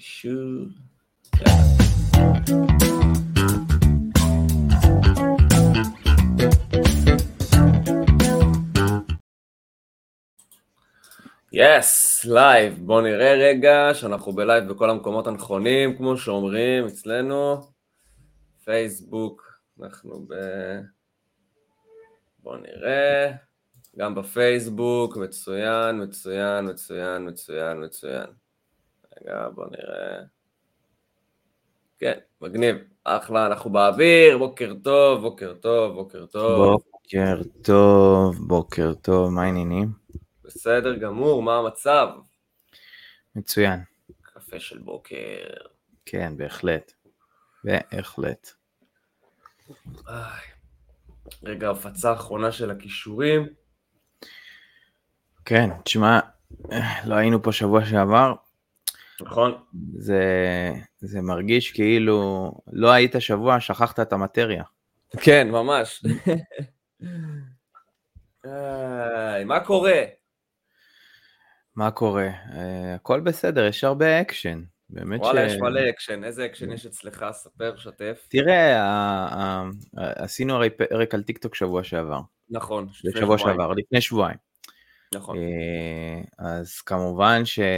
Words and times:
שוב. 0.00 0.68
Yes, 11.52 12.24
live. 12.24 12.78
בואו 12.78 13.00
נראה 13.00 13.32
רגע 13.32 13.90
שאנחנו 13.94 14.32
בלייב 14.32 14.64
בכל 14.64 14.90
המקומות 14.90 15.26
הנכונים, 15.26 15.96
כמו 15.96 16.16
שאומרים 16.16 16.86
אצלנו. 16.86 17.60
פייסבוק, 18.64 19.60
אנחנו 19.82 20.26
ב... 20.28 20.34
בואו 22.38 22.56
נראה. 22.56 23.32
גם 23.98 24.14
בפייסבוק, 24.14 25.16
מצוין, 25.16 26.02
מצוין, 26.02 26.68
מצוין, 26.70 27.28
מצוין, 27.28 27.84
מצוין. 27.84 28.26
רגע, 29.20 29.48
בואו 29.54 29.66
נראה. 29.70 30.22
כן, 31.98 32.18
מגניב. 32.40 32.76
אחלה, 33.04 33.46
אנחנו 33.46 33.70
באוויר, 33.70 34.38
בוקר 34.38 34.72
טוב, 34.84 35.20
בוקר 35.20 35.54
טוב, 35.54 35.94
בוקר 35.94 36.26
טוב. 36.26 36.80
בוקר 36.80 37.40
טוב, 37.62 38.48
בוקר 38.48 38.94
טוב, 38.94 39.30
מה 39.30 39.42
העניינים? 39.42 39.88
בסדר 40.44 40.96
גמור, 40.96 41.42
מה 41.42 41.58
המצב? 41.58 42.08
מצוין. 43.36 43.80
קפה 44.22 44.60
של 44.60 44.78
בוקר. 44.78 45.46
כן, 46.06 46.36
בהחלט. 46.36 46.92
בהחלט. 47.64 48.50
רגע, 51.42 51.70
הפצה 51.70 52.12
אחרונה 52.12 52.52
של 52.52 52.70
הכישורים. 52.70 53.46
כן, 55.44 55.70
תשמע, 55.84 56.20
לא 57.04 57.14
היינו 57.14 57.42
פה 57.42 57.52
שבוע 57.52 57.84
שעבר, 57.84 58.34
נכון? 59.20 59.54
זה, 59.98 60.22
זה 60.98 61.20
מרגיש 61.22 61.70
כאילו 61.70 62.52
לא 62.72 62.90
היית 62.90 63.14
שבוע, 63.18 63.60
שכחת 63.60 64.00
את 64.00 64.12
המטריה. 64.12 64.62
כן, 65.20 65.48
ממש. 65.50 66.04
מה 69.46 69.60
קורה? 69.64 70.02
מה 71.76 71.90
קורה? 71.90 72.28
אה, 72.54 72.94
הכל 72.94 73.20
בסדר, 73.20 73.64
יש 73.64 73.84
הרבה 73.84 74.20
אקשן. 74.20 74.62
באמת 74.90 75.20
וואלה, 75.20 75.48
ש... 75.50 75.52
יש 75.52 75.60
מלא 75.60 75.80
אקשן. 75.90 76.24
איזה 76.24 76.46
אקשן 76.46 76.72
יש 76.72 76.86
אצלך? 76.86 77.24
ספר, 77.32 77.76
שתף. 77.76 78.26
תראה, 78.28 78.82
עשינו 79.96 80.54
הרי 80.54 80.70
פרק 80.70 81.14
על 81.14 81.22
טיקטוק 81.22 81.54
שבוע 81.54 81.84
שעבר. 81.84 82.20
נכון. 82.50 82.88
שבועיים. 82.92 83.38
שעבר, 83.38 83.72
לפני 83.72 84.00
שבועיים. 84.00 84.36
נכון. 85.14 85.38
אה, 85.38 86.20
אז 86.38 86.80
כמובן 86.80 87.42
שישר 87.44 87.70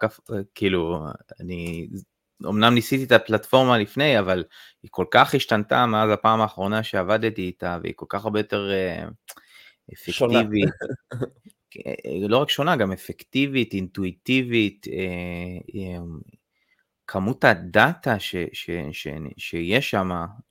כף, 0.00 0.20
כאילו, 0.54 1.06
אני 1.40 1.88
אמנם 2.44 2.74
ניסיתי 2.74 3.04
את 3.04 3.12
הפלטפורמה 3.12 3.78
לפני, 3.78 4.18
אבל 4.18 4.44
היא 4.82 4.88
כל 4.92 5.04
כך 5.10 5.34
השתנתה 5.34 5.86
מאז 5.86 6.10
הפעם 6.10 6.40
האחרונה 6.40 6.82
שעבדתי 6.82 7.42
איתה, 7.42 7.78
והיא 7.82 7.94
כל 7.96 8.06
כך 8.08 8.24
הרבה 8.24 8.40
יותר 8.40 8.70
אה, 8.72 9.04
שונה. 10.10 10.40
אפקטיבית. 10.40 10.70
אה, 11.86 12.28
לא 12.28 12.36
רק 12.36 12.50
שונה, 12.50 12.76
גם 12.76 12.92
אפקטיבית, 12.92 13.72
אינטואיטיבית, 13.72 14.86
אה, 14.88 15.80
אה, 15.80 15.98
כמות 17.06 17.44
הדאטה 17.44 18.18
ש, 18.18 18.36
ש, 18.52 18.70
ש, 18.92 19.08
שיש 19.36 19.90
שם, 19.90 20.10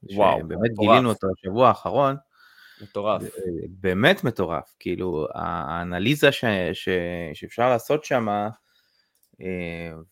שבאמת. 0.10 0.72
גילינו 0.80 1.10
אותו 1.10 1.28
בשבוע 1.34 1.68
האחרון, 1.68 2.16
מטורף. 2.82 3.22
באמת 3.70 4.24
מטורף, 4.24 4.76
כאילו 4.80 5.28
האנליזה 5.34 6.32
ש, 6.32 6.46
ש, 6.74 6.90
שאפשר 7.34 7.70
לעשות 7.70 8.04
שם 8.04 8.28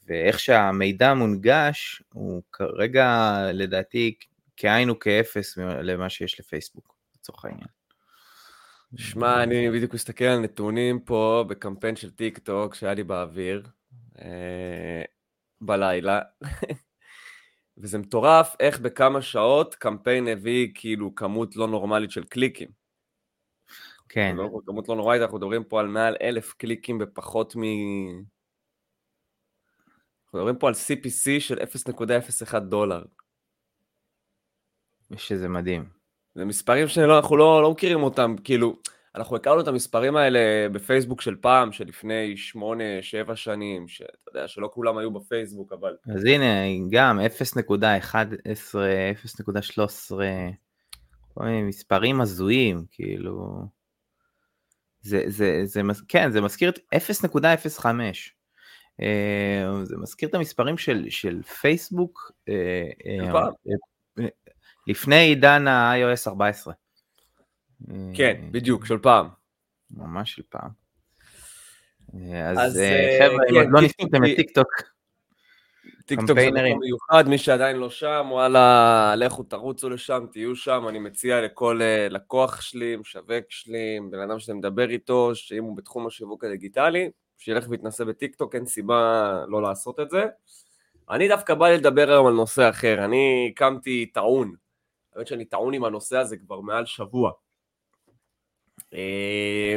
ואיך 0.07 0.39
שהמידע 0.39 1.13
מונגש 1.13 2.03
הוא 2.13 2.43
כרגע 2.51 3.37
לדעתי 3.53 4.15
כאין 4.57 4.89
וכאפס 4.89 5.57
למה 5.57 6.09
שיש 6.09 6.39
לפייסבוק 6.39 6.95
לצורך 7.15 7.45
העניין. 7.45 7.67
שמע, 8.97 9.43
אני 9.43 9.71
בדיוק 9.71 9.93
מסתכל 9.93 10.25
על 10.25 10.39
נתונים 10.39 10.99
פה 10.99 11.45
בקמפיין 11.47 11.95
של 11.95 12.11
טיק 12.11 12.37
טוק 12.37 12.75
שהיה 12.75 12.93
לי 12.93 13.03
באוויר 13.03 13.67
אה, 14.21 15.01
בלילה, 15.61 16.21
וזה 17.77 17.97
מטורף 17.97 18.55
איך 18.59 18.79
בכמה 18.79 19.21
שעות 19.21 19.75
קמפיין 19.75 20.27
הביא 20.27 20.71
כאילו 20.75 21.15
כמות 21.15 21.55
לא 21.55 21.67
נורמלית 21.67 22.11
של 22.11 22.23
קליקים. 22.23 22.69
כן, 24.09 24.35
לא, 24.35 24.59
כמות 24.65 24.89
לא 24.89 24.95
נורמלית, 24.95 25.21
אנחנו 25.21 25.37
מדברים 25.37 25.63
פה 25.63 25.79
על 25.79 25.87
מעל 25.87 26.15
אלף 26.21 26.53
קליקים 26.53 26.97
בפחות 26.97 27.55
מ... 27.55 27.61
אנחנו 30.25 30.39
מדברים 30.39 30.55
פה 30.55 30.67
על 30.67 30.73
CPC 30.73 31.39
של 31.39 31.57
0.01 31.57 32.59
דולר. 32.59 33.03
שזה 35.15 35.47
מדהים. 35.47 35.89
זה 36.35 36.45
מספרים 36.45 36.87
שאנחנו 36.87 37.37
לא, 37.37 37.61
לא 37.61 37.71
מכירים 37.71 38.03
אותם, 38.03 38.35
כאילו, 38.43 38.75
אנחנו 39.15 39.35
הכרנו 39.35 39.61
את 39.61 39.67
המספרים 39.67 40.15
האלה 40.15 40.39
בפייסבוק 40.71 41.21
של 41.21 41.35
פעם, 41.41 41.71
של 41.71 41.87
לפני 41.87 42.35
8-7 43.31 43.35
שנים, 43.35 43.87
שאתה 43.87 44.29
יודע, 44.29 44.47
שלא 44.47 44.69
כולם 44.73 44.97
היו 44.97 45.13
בפייסבוק, 45.13 45.73
אבל... 45.73 45.95
אז 46.15 46.25
הנה 46.25 46.45
גם 46.89 47.19
0.11, 47.19 47.73
0.13, 47.73 50.15
כל 51.33 51.43
מיני 51.43 51.63
מספרים 51.63 52.21
הזויים, 52.21 52.85
כאילו, 52.91 53.61
זה, 55.01 55.23
זה, 55.27 55.61
זה, 55.63 55.83
מז- 55.83 56.03
כן, 56.07 56.31
זה 56.31 56.41
מזכיר 56.41 56.69
את 56.69 56.79
0.05. 56.95 57.85
אה, 59.01 59.65
זה 59.83 59.97
מזכיר 59.97 60.29
את 60.29 60.35
המספרים 60.35 60.77
של, 60.77 61.05
של 61.09 61.43
פייסבוק 61.43 62.31
אה. 62.49 62.53
אה, 64.19 64.25
לפני 64.87 65.15
עידן 65.15 65.67
ה-iOS 65.67 66.27
14. 66.27 66.73
כן, 68.13 68.35
אה, 68.43 68.47
בדיוק, 68.51 68.85
של 68.85 68.97
פעם. 68.97 69.27
ממש 69.91 70.33
של 70.33 70.41
פעם. 70.49 70.69
אה, 72.15 72.49
אז, 72.49 72.77
אה, 72.77 73.19
חבר'ה, 73.21 73.43
אם 73.49 73.53
כן, 73.53 73.55
עוד 73.55 73.67
לא 73.71 73.81
ניסיתם 73.81 74.25
את 74.25 74.35
טיקטוק, 74.35 74.67
טיקטוק 76.05 76.39
זה. 76.39 76.51
מקום 76.51 76.79
מיוחד, 76.79 77.27
מי 77.27 77.37
שעדיין 77.37 77.77
לא 77.77 77.89
שם, 77.89 78.27
וואלה, 78.31 79.15
לכו 79.17 79.43
תרוצו 79.43 79.89
לשם, 79.89 80.25
תהיו 80.31 80.55
שם, 80.55 80.85
אני 80.89 80.99
מציע 80.99 81.41
לכל 81.41 81.81
לקוח 82.09 82.61
שלי, 82.61 82.95
משווק 82.95 83.45
שלי, 83.49 83.99
בן 84.11 84.19
אדם 84.19 84.39
שאתה 84.39 84.53
מדבר 84.53 84.89
איתו, 84.89 85.35
שאם 85.35 85.63
הוא 85.63 85.77
בתחום 85.77 86.07
השיווק 86.07 86.43
הדיגיטלי, 86.43 87.09
שילך 87.37 87.65
ויתנסה 87.69 88.05
בטיקטוק, 88.05 88.55
אין 88.55 88.65
סיבה 88.65 89.31
לא 89.47 89.61
לעשות 89.61 89.99
את 89.99 90.09
זה. 90.09 90.23
אני 91.09 91.27
דווקא 91.27 91.53
בא 91.53 91.67
לי 91.67 91.77
לדבר 91.77 92.11
היום 92.11 92.27
על 92.27 92.33
נושא 92.33 92.69
אחר, 92.69 93.05
אני 93.05 93.53
קמתי 93.55 94.05
טעון, 94.05 94.53
האמת 95.15 95.27
שאני 95.27 95.45
טעון 95.45 95.73
עם 95.73 95.83
הנושא 95.83 96.17
הזה 96.17 96.37
כבר 96.37 96.59
מעל 96.59 96.85
שבוע. 96.85 97.31
אה, 98.95 99.75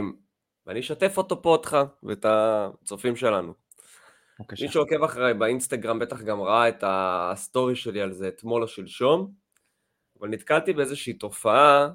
ואני 0.66 0.80
אשתף 0.80 1.18
אותו 1.18 1.42
פה 1.42 1.48
אותך 1.48 1.78
ואת 2.02 2.26
הצופים 2.28 3.16
שלנו. 3.16 3.54
בבקשה. 4.40 4.64
מי 4.64 4.72
שעוקב 4.72 5.02
אחריי 5.02 5.34
באינסטגרם 5.34 5.98
בטח 5.98 6.22
גם 6.22 6.40
ראה 6.40 6.68
את 6.68 6.84
ה 6.86 7.01
story 7.01 7.76
שלי 7.76 8.00
על 8.00 8.12
זה 8.12 8.28
אתמול 8.28 8.62
או 8.62 8.68
שלשום, 8.68 9.32
אבל 10.20 10.28
נתקלתי 10.28 10.72
באיזושהי 10.72 11.12
תופעה, 11.12 11.88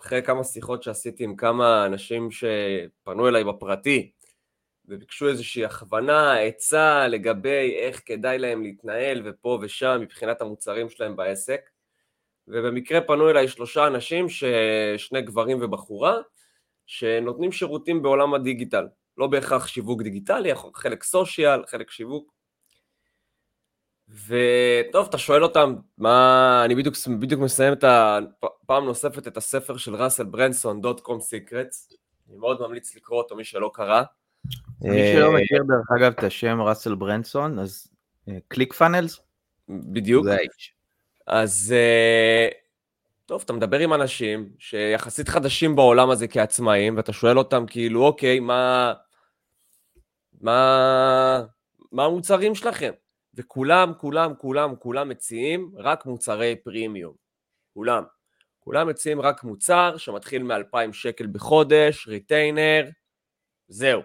אחרי 0.00 0.22
כמה 0.22 0.44
שיחות 0.44 0.82
שעשיתי 0.82 1.24
עם 1.24 1.36
כמה 1.36 1.86
אנשים 1.86 2.28
שפנו 2.30 3.28
אליי 3.28 3.44
בפרטי, 3.44 4.10
וביקשו 4.84 5.28
איזושהי 5.28 5.64
הכוונה, 5.64 6.38
עצה 6.38 7.08
לגבי 7.08 7.76
איך 7.78 8.02
כדאי 8.06 8.38
להם 8.38 8.62
להתנהל 8.62 9.22
ופה 9.24 9.58
ושם 9.62 9.98
מבחינת 10.00 10.40
המוצרים 10.40 10.88
שלהם 10.88 11.16
בעסק. 11.16 11.70
ובמקרה 12.48 13.00
פנו 13.00 13.30
אליי 13.30 13.48
שלושה 13.48 13.86
אנשים. 13.86 14.26
שני 14.96 15.22
גברים 15.22 15.58
ובחורה, 15.60 16.18
שנותנים 16.90 17.52
שירותים 17.52 18.02
בעולם 18.02 18.34
הדיגיטל. 18.34 18.86
לא 19.18 19.26
בהכרח 19.26 19.66
שיווק 19.66 20.02
דיגיטלי, 20.02 20.50
חלק 20.74 21.02
סושיאל, 21.02 21.66
חלק 21.66 21.90
שיווק. 21.90 22.32
וטוב, 24.08 25.06
אתה 25.08 25.18
שואל 25.18 25.42
אותם, 25.42 25.74
מה, 25.98 26.62
אני 26.64 26.74
בדיוק, 26.74 26.94
בדיוק 27.20 27.40
מסיים 27.40 27.72
את 27.72 27.84
ה... 27.84 28.18
פעם 28.66 28.84
נוספת 28.84 29.26
את 29.26 29.36
הספר 29.36 29.76
של 29.76 29.94
ראסל 29.94 30.24
ברנסון, 30.24 30.80
דוט 30.80 31.00
קום 31.00 31.20
סיקרטס. 31.20 31.92
אני 32.28 32.36
מאוד 32.38 32.60
ממליץ 32.60 32.96
לקרוא 32.96 33.18
אותו, 33.18 33.36
מי 33.36 33.44
שלא 33.44 33.70
קרא. 33.74 34.02
מי 34.80 35.12
שלא 35.14 35.32
מכיר 35.32 35.62
דרך 35.68 35.90
אגב 35.96 36.12
את 36.12 36.24
השם 36.24 36.60
ראסל 36.60 36.94
ברנסון, 36.94 37.58
אז 37.58 37.88
ClickFunnels, 38.48 39.20
בדיוק. 39.68 40.26
אז 41.26 41.74
אה, 41.76 42.48
טוב, 43.30 43.42
אתה 43.44 43.52
מדבר 43.52 43.78
עם 43.78 43.94
אנשים 43.94 44.52
שיחסית 44.58 45.28
חדשים 45.28 45.76
בעולם 45.76 46.10
הזה 46.10 46.28
כעצמאים, 46.28 46.96
ואתה 46.96 47.12
שואל 47.12 47.38
אותם 47.38 47.64
כאילו, 47.66 48.04
אוקיי, 48.04 48.40
מה, 48.40 48.92
מה, 50.40 51.42
מה 51.92 52.04
המוצרים 52.04 52.54
שלכם? 52.54 52.90
וכולם, 53.34 53.92
כולם, 53.98 54.34
כולם, 54.38 54.76
כולם 54.76 55.08
מציעים 55.08 55.72
רק 55.76 56.06
מוצרי 56.06 56.56
פרימיום. 56.64 57.14
כולם. 57.74 58.02
כולם 58.60 58.88
מציעים 58.88 59.20
רק 59.20 59.44
מוצר 59.44 59.96
שמתחיל 59.96 60.42
מ-2,000 60.42 60.92
שקל 60.92 61.26
בחודש, 61.26 62.08
retainer, 62.08 62.88
זהו. 63.68 64.00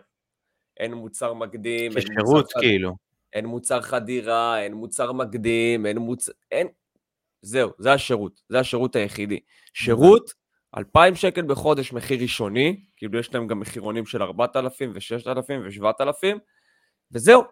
אין 0.78 0.94
מוצר 0.94 1.33
מקדים. 1.33 1.92
כשירות 1.92 2.51
כאילו. 2.60 2.95
אין 3.33 3.45
מוצר 3.45 3.81
חדירה, 3.81 4.62
אין 4.62 4.74
מוצר 4.74 5.12
מקדים, 5.12 5.86
אין 5.86 5.98
מוצר... 5.98 6.31
אין... 6.51 6.68
זהו, 7.45 7.71
זה 7.77 7.94
השירות, 7.94 8.42
זה 8.50 8.59
השירות 8.59 8.95
היחידי. 8.95 9.39
שירות, 9.74 10.33
2,000 10.77 11.15
שקל 11.15 11.42
בחודש 11.42 11.94
מחיר 11.94 12.21
ראשוני, 12.21 12.83
כאילו 12.97 13.19
יש 13.19 13.33
להם 13.33 13.47
גם 13.47 13.59
מחירונים 13.59 14.06
של 14.06 14.24
4,000 14.24 14.92
ו-6,000 14.95 15.51
ו-7,000, 15.63 16.38
וזהו. 17.12 17.44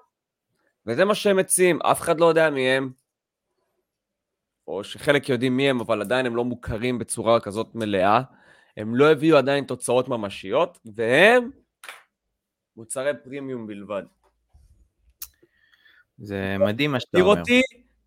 וזה 0.85 1.05
מה 1.05 1.15
שהם 1.15 1.37
מציעים, 1.37 1.81
אף 1.81 2.01
אחד 2.01 2.19
לא 2.19 2.25
יודע 2.25 2.49
מי 2.49 2.69
הם, 2.69 2.91
או 4.67 4.83
שחלק 4.83 5.29
יודעים 5.29 5.57
מי 5.57 5.69
הם, 5.69 5.79
אבל 5.79 6.01
עדיין 6.01 6.25
הם 6.25 6.35
לא 6.35 6.45
מוכרים 6.45 6.99
בצורה 6.99 7.39
כזאת 7.39 7.75
מלאה. 7.75 8.21
הם 8.77 8.95
לא 8.95 9.11
הביאו 9.11 9.37
עדיין 9.37 9.65
תוצאות 9.65 10.07
ממשיות, 10.07 10.79
והם 10.95 11.49
מוצרי 12.77 13.11
פרימיום 13.23 13.67
בלבד. 13.67 14.03
זה 16.17 16.55
מדהים 16.59 16.91
מה 16.91 16.99
שאתה 16.99 17.17
אומר. 17.17 17.33
תראו 17.33 17.39
אותי, 17.39 17.61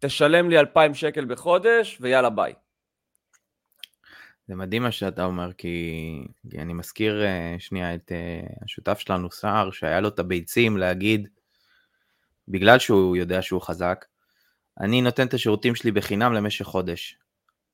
תשלם 0.06 0.50
לי 0.50 0.58
2,000 0.58 0.94
שקל 0.94 1.24
בחודש, 1.24 1.98
ויאללה 2.00 2.30
ביי. 2.30 2.52
זה 4.48 4.54
מדהים 4.54 4.82
מה 4.82 4.92
שאתה 4.92 5.24
אומר, 5.24 5.52
כי, 5.52 6.26
כי 6.50 6.58
אני 6.58 6.72
מזכיר 6.72 7.22
uh, 7.22 7.60
שנייה 7.60 7.94
את 7.94 8.12
uh, 8.12 8.64
השותף 8.64 8.98
שלנו, 8.98 9.30
סער, 9.30 9.70
שהיה 9.70 10.00
לו 10.00 10.08
את 10.08 10.18
הביצים 10.18 10.76
להגיד, 10.76 11.28
בגלל 12.48 12.78
שהוא 12.78 13.16
יודע 13.16 13.42
שהוא 13.42 13.62
חזק, 13.62 14.04
אני 14.80 15.02
נותן 15.02 15.26
את 15.26 15.34
השירותים 15.34 15.74
שלי 15.74 15.90
בחינם 15.90 16.32
למשך 16.32 16.64
חודש. 16.64 17.18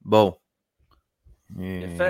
בואו. 0.00 0.38
יפה. 1.58 2.08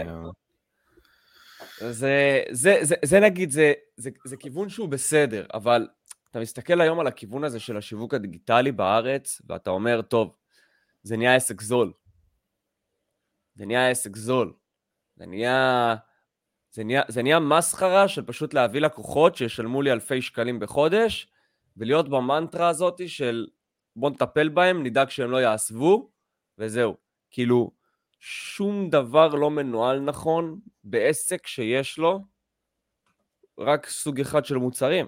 זה, 1.79 2.43
זה, 2.51 2.79
זה, 2.83 2.95
זה 3.05 3.21
נגיד, 3.21 3.51
זה, 3.51 3.73
זה, 3.97 4.11
זה 4.25 4.37
כיוון 4.37 4.69
שהוא 4.69 4.89
בסדר, 4.89 5.47
אבל 5.55 5.89
אתה 6.33 6.41
מסתכל 6.41 6.81
היום 6.81 7.01
על 7.01 7.07
הכיוון 7.07 7.45
הזה 7.45 7.61
של 7.61 7.77
השיווק 7.77 8.15
הדיגיטלי 8.15 8.73
בארץ, 8.73 9.43
ואתה 9.49 9.71
אומר, 9.71 10.03
טוב, 10.03 10.37
זה 11.03 11.17
נהיה 11.17 11.37
עסק 11.37 11.61
זול. 11.61 11.93
זה 13.55 13.67
נהיה 13.67 13.91
עסק 13.91 14.17
זול. 14.17 14.53
זה 15.17 15.27
נהיה... 15.27 15.95
זה 16.71 16.85
נהיה, 16.85 17.03
זה 17.09 17.23
נהיה 17.23 17.41
מסחרה 17.41 18.09
של 18.09 18.23
פשוט 18.23 18.55
להביא 18.55 18.81
לקוחות 18.81 19.37
שישלמו 19.37 19.83
לי 19.83 19.93
אלפי 19.93 20.23
שקלים 20.23 20.61
בחודש, 20.61 21.29
ולהיות 21.77 22.09
במנטרה 22.09 22.69
הזאת 22.69 23.09
של 23.09 23.47
בוא 23.97 24.11
נטפל 24.11 24.49
בהם, 24.49 24.83
נדאג 24.83 25.09
שהם 25.09 25.31
לא 25.31 25.37
יעזבו, 25.37 26.11
וזהו. 26.59 26.97
כאילו, 27.31 27.71
שום 28.21 28.91
דבר 28.91 29.29
לא 29.29 29.51
מנוהל 29.51 30.01
נכון 30.01 30.61
בעסק 30.85 31.47
שיש 31.47 31.99
לו 31.99 32.25
רק 33.59 33.87
סוג 33.87 34.21
אחד 34.21 34.45
של 34.45 34.57
מוצרים. 34.57 35.07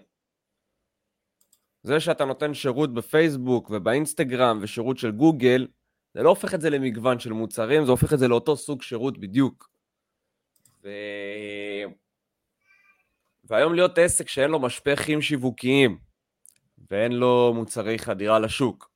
זה 1.85 2.01
שאתה 2.01 2.25
נותן 2.25 2.55
שירות 2.55 2.95
בפייסבוק 2.95 3.71
ובאינסטגרם 3.71 4.59
ושירות 4.63 4.99
של 4.99 5.11
גוגל, 5.11 5.67
זה 6.15 6.23
לא 6.23 6.29
הופך 6.29 6.55
את 6.55 6.61
זה 6.61 6.71
למגוון 6.71 7.19
של 7.19 7.33
מוצרים, 7.33 7.85
זה 7.85 7.91
הופך 7.91 8.13
את 8.13 8.19
זה 8.19 8.29
לאותו 8.29 8.57
סוג 8.57 8.83
שירות 8.83 9.19
בדיוק. 9.19 9.71
ו... 10.85 10.89
והיום 13.45 13.75
להיות 13.75 13.99
עסק 13.99 14.29
שאין 14.29 14.51
לו 14.51 14.61
משפכים 14.61 15.23
שיווקיים, 15.23 15.99
ואין 16.91 17.13
לו 17.13 17.53
מוצרי 17.55 17.99
חדירה 17.99 18.39
לשוק, 18.39 18.91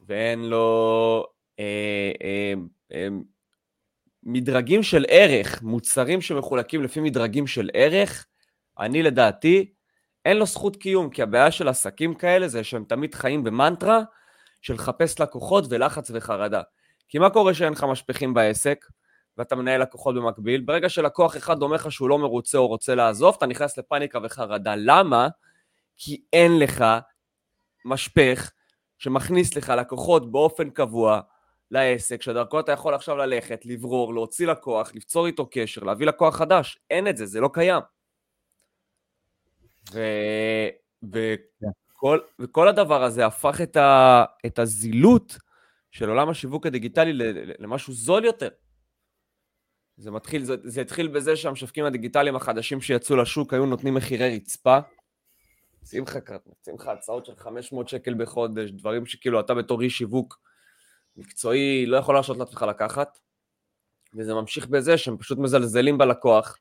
ואין 0.00 0.44
לו 0.44 1.26
אה, 1.58 2.12
אה, 2.22 2.52
אה, 2.92 3.08
מדרגים 4.22 4.82
של 4.82 5.04
ערך, 5.08 5.62
מוצרים 5.62 6.20
שמחולקים 6.20 6.82
לפי 6.82 7.00
מדרגים 7.00 7.46
של 7.46 7.70
ערך, 7.74 8.26
אני 8.78 9.02
לדעתי, 9.02 9.72
אין 10.24 10.36
לו 10.36 10.46
זכות 10.46 10.76
קיום, 10.76 11.10
כי 11.10 11.22
הבעיה 11.22 11.50
של 11.50 11.68
עסקים 11.68 12.14
כאלה 12.14 12.48
זה 12.48 12.64
שהם 12.64 12.84
תמיד 12.84 13.14
חיים 13.14 13.44
במנטרה 13.44 14.00
של 14.60 14.74
לחפש 14.74 15.20
לקוחות 15.20 15.64
ולחץ 15.70 16.10
וחרדה. 16.14 16.62
כי 17.08 17.18
מה 17.18 17.30
קורה 17.30 17.54
שאין 17.54 17.72
לך 17.72 17.84
משפכים 17.84 18.34
בעסק, 18.34 18.86
ואתה 19.38 19.56
מנהל 19.56 19.82
לקוחות 19.82 20.14
במקביל? 20.14 20.60
ברגע 20.60 20.88
שלקוח 20.88 21.36
אחד 21.36 21.62
אומר 21.62 21.74
לך 21.74 21.92
שהוא 21.92 22.08
לא 22.08 22.18
מרוצה 22.18 22.58
או 22.58 22.66
רוצה 22.66 22.94
לעזוב, 22.94 23.34
אתה 23.38 23.46
נכנס 23.46 23.78
לפאניקה 23.78 24.18
וחרדה. 24.22 24.74
למה? 24.76 25.28
כי 25.96 26.22
אין 26.32 26.58
לך 26.58 26.84
משפך 27.84 28.50
שמכניס 28.98 29.56
לך 29.56 29.72
לקוחות 29.78 30.32
באופן 30.32 30.70
קבוע 30.70 31.20
לעסק, 31.70 32.22
שדרכו 32.22 32.60
אתה 32.60 32.72
יכול 32.72 32.94
עכשיו 32.94 33.16
ללכת, 33.16 33.66
לברור, 33.66 34.14
להוציא 34.14 34.46
לקוח, 34.46 34.94
ליצור 34.94 35.26
איתו 35.26 35.48
קשר, 35.50 35.82
להביא 35.82 36.06
לקוח 36.06 36.36
חדש. 36.36 36.78
אין 36.90 37.08
את 37.08 37.16
זה, 37.16 37.26
זה 37.26 37.40
לא 37.40 37.50
קיים. 37.52 37.82
ו... 39.92 40.00
וכל, 41.12 42.18
וכל 42.38 42.68
הדבר 42.68 43.02
הזה 43.02 43.26
הפך 43.26 43.60
את, 43.60 43.76
ה... 43.76 44.24
את 44.46 44.58
הזילות 44.58 45.36
של 45.90 46.08
עולם 46.08 46.28
השיווק 46.28 46.66
הדיגיטלי 46.66 47.12
למשהו 47.58 47.92
זול 47.92 48.24
יותר. 48.24 48.48
זה 49.96 50.10
מתחיל, 50.10 50.44
זה, 50.44 50.54
זה 50.64 50.80
התחיל 50.80 51.08
בזה 51.08 51.36
שהמשווקים 51.36 51.84
הדיגיטליים 51.84 52.36
החדשים 52.36 52.80
שיצאו 52.80 53.16
לשוק 53.16 53.52
היו 53.52 53.66
נותנים 53.66 53.94
מחירי 53.94 54.36
רצפה. 54.36 54.78
מציעים 55.82 56.04
לך, 56.04 56.18
מציעים 56.46 56.78
לך 56.78 56.88
הצעות 56.88 57.26
של 57.26 57.36
500 57.36 57.88
שקל 57.88 58.14
בחודש, 58.14 58.70
דברים 58.70 59.06
שכאילו 59.06 59.40
אתה 59.40 59.54
בתור 59.54 59.82
איש 59.82 59.98
שיווק 59.98 60.40
מקצועי 61.16 61.86
לא 61.86 61.96
יכול 61.96 62.14
להרשות 62.14 62.36
לעצמך 62.36 62.62
לקחת, 62.68 63.18
וזה 64.14 64.34
ממשיך 64.34 64.66
בזה 64.66 64.98
שהם 64.98 65.18
פשוט 65.18 65.38
מזלזלים 65.38 65.98
בלקוח, 65.98 66.58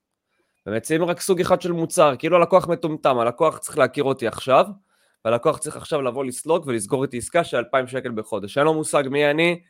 ומציעים 0.66 1.04
רק 1.04 1.20
סוג 1.20 1.42
אחד 1.42 1.62
של 1.62 1.72
מוצר, 1.72 2.16
כאילו 2.20 2.38
הלקוח 2.38 2.68
מטומטם, 2.68 3.18
הלקוח 3.18 3.58
צריך 3.58 3.78
להכיר 3.78 4.04
אותי 4.04 4.28
עכשיו, 4.28 4.66
והלקוח 5.26 5.58
צריך 5.58 5.78
עכשיו 5.78 6.02
לבוא 6.02 6.26
לסלוג 6.26 6.68
ולסגור 6.68 7.04
איתי 7.04 7.18
עסקה 7.18 7.44
של 7.44 7.58
2,000 7.58 7.88
שקל 7.88 8.12
בחודש. 8.12 8.58
אין 8.58 8.66
לו 8.66 8.74
מושג 8.74 9.04
מי 9.12 9.32
אני, 9.32 9.62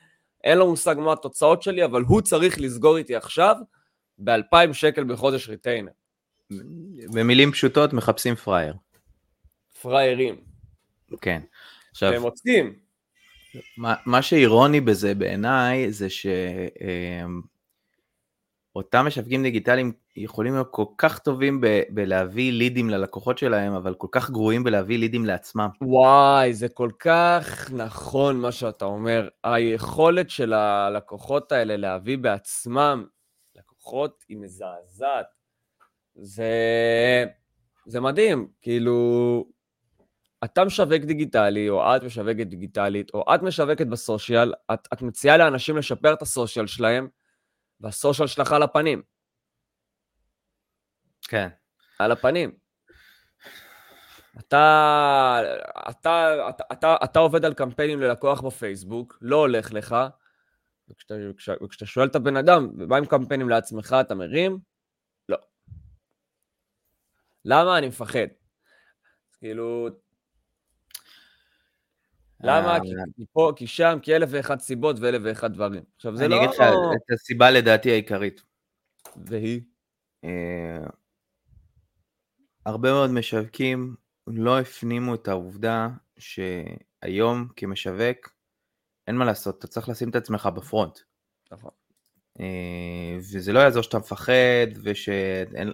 אין 0.43 0.57
לו 0.57 0.69
מושג 0.69 0.95
מה 0.99 1.13
התוצאות 1.13 1.61
שלי, 1.61 1.85
אבל 1.85 2.01
הוא 2.01 2.21
צריך 2.21 2.61
לסגור 2.61 2.97
איתי 2.97 3.15
עכשיו 3.15 3.55
ב-2,000 4.19 4.73
שקל 4.73 5.03
בחודש 5.03 5.49
ריטיינר. 5.49 5.91
במילים 7.13 7.51
פשוטות 7.51 7.93
מחפשים 7.93 8.35
פראייר. 8.35 8.73
פראיירים. 9.81 10.35
כן. 11.21 11.41
עכשיו... 11.91 12.11
והם 12.11 12.21
מוצאים. 12.21 12.73
מה, 13.77 13.95
מה 14.05 14.21
שאירוני 14.21 14.81
בזה 14.81 15.15
בעיניי 15.15 15.91
זה 15.91 16.07
שאותם 18.73 19.05
משווקים 19.05 19.43
דיגיטליים 19.43 19.93
יכולים 20.15 20.53
להיות 20.53 20.67
כל 20.71 20.85
כך 20.97 21.19
טובים 21.19 21.61
ב- 21.61 21.81
בלהביא 21.89 22.51
לידים 22.51 22.89
ללקוחות 22.89 23.37
שלהם, 23.37 23.73
אבל 23.73 23.93
כל 23.93 24.07
כך 24.11 24.29
גרועים 24.29 24.63
בלהביא 24.63 24.97
לידים 24.97 25.25
לעצמם. 25.25 25.69
וואי, 25.81 26.53
זה 26.53 26.69
כל 26.69 26.89
כך 26.99 27.71
נכון 27.71 28.37
מה 28.37 28.51
שאתה 28.51 28.85
אומר. 28.85 29.27
היכולת 29.43 30.29
של 30.29 30.53
הלקוחות 30.53 31.51
האלה 31.51 31.77
להביא 31.77 32.17
בעצמם 32.17 33.05
לקוחות 33.55 34.23
היא 34.29 34.37
מזעזעת. 34.37 35.25
זה, 36.15 36.45
זה 37.85 37.99
מדהים, 37.99 38.47
כאילו, 38.61 39.45
אתה 40.43 40.65
משווק 40.65 41.03
דיגיטלי, 41.03 41.69
או 41.69 41.95
את 41.95 42.03
משווקת 42.03 42.47
דיגיטלית, 42.47 43.11
או 43.13 43.35
את 43.35 43.41
משווקת 43.41 43.87
בסושיאל, 43.87 44.53
את, 44.73 44.87
את 44.93 45.01
מציעה 45.01 45.37
לאנשים 45.37 45.77
לשפר 45.77 46.13
את 46.13 46.21
הסושיאל 46.21 46.67
שלהם, 46.67 47.07
והסושיאל 47.81 48.27
שלך 48.27 48.51
על 48.51 48.63
הפנים. 48.63 49.01
כן. 51.21 51.47
על 51.99 52.11
הפנים. 52.11 52.51
אתה, 54.39 55.41
אתה, 55.89 56.35
אתה, 56.49 56.63
אתה, 56.71 56.95
אתה 57.03 57.19
עובד 57.19 57.45
על 57.45 57.53
קמפיינים 57.53 58.01
ללקוח 58.01 58.41
בפייסבוק, 58.41 59.17
לא 59.21 59.35
הולך 59.35 59.73
לך, 59.73 59.95
וכשאתה, 60.89 61.13
וכשאתה 61.63 61.85
שואל 61.85 62.07
את 62.07 62.15
הבן 62.15 62.37
אדם, 62.37 62.69
מה 62.87 62.97
עם 62.97 63.05
קמפיינים 63.05 63.49
לעצמך, 63.49 63.95
אתה 64.01 64.15
מרים? 64.15 64.59
לא. 65.29 65.37
למה? 67.45 67.77
אני 67.77 67.87
מפחד. 67.87 68.27
כאילו, 69.39 69.89
למה? 72.43 72.79
כי 72.83 72.95
אה, 72.95 73.25
פה, 73.33 73.51
כי 73.55 73.67
שם, 73.67 73.97
כי 74.01 74.15
אלף 74.15 74.29
ואחת 74.31 74.59
סיבות 74.59 74.99
ואלף 74.99 75.21
ואחת 75.25 75.51
דברים. 75.51 75.83
עכשיו, 75.95 76.15
זה 76.17 76.27
לא... 76.27 76.35
אני 76.35 76.45
אגיד 76.45 76.55
לך 76.55 76.61
את 76.95 77.11
הסיבה 77.13 77.51
לדעתי 77.51 77.91
העיקרית. 77.91 78.41
והיא? 79.25 79.61
אה, 80.23 80.85
הרבה 82.65 82.91
מאוד 82.91 83.11
משווקים 83.11 83.95
לא 84.27 84.59
הפנימו 84.59 85.15
את 85.15 85.27
העובדה 85.27 85.89
שהיום 86.19 87.47
כמשווק, 87.55 88.33
אין 89.07 89.15
מה 89.15 89.25
לעשות, 89.25 89.59
אתה 89.59 89.67
צריך 89.67 89.89
לשים 89.89 90.09
את 90.09 90.15
עצמך 90.15 90.49
בפרונט. 90.55 90.99
נכון. 91.51 91.71
אה, 92.39 93.17
וזה 93.17 93.53
לא 93.53 93.59
יעזור 93.59 93.83
שאתה 93.83 93.99
מפחד, 93.99 94.67
ושאין... 94.83 95.71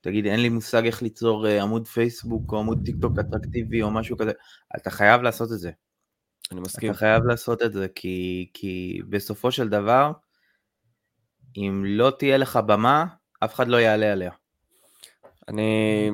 תגיד, 0.00 0.26
אין 0.26 0.40
לי 0.40 0.48
מושג 0.48 0.86
איך 0.86 1.02
ליצור 1.02 1.46
עמוד 1.46 1.88
פייסבוק 1.88 2.52
או 2.52 2.58
עמוד 2.58 2.80
טיק 2.84 2.96
טוק 3.00 3.12
אטרקטיבי 3.18 3.82
או 3.82 3.90
משהו 3.90 4.16
כזה, 4.16 4.32
אתה 4.76 4.90
חייב 4.90 5.22
לעשות 5.22 5.52
את 5.52 5.58
זה. 5.58 5.70
אני 6.52 6.60
מסכים. 6.60 6.90
אתה 6.90 6.98
חייב 6.98 7.24
לעשות 7.24 7.62
את 7.62 7.72
זה, 7.72 7.86
כי, 7.94 8.48
כי 8.54 9.00
בסופו 9.08 9.52
של 9.52 9.68
דבר, 9.68 10.12
אם 11.56 11.84
לא 11.86 12.12
תהיה 12.18 12.36
לך 12.36 12.56
במה, 12.56 13.04
אף 13.44 13.54
אחד 13.54 13.68
לא 13.68 13.76
יעלה 13.76 14.12
עליה. 14.12 14.30
אני, 15.48 16.10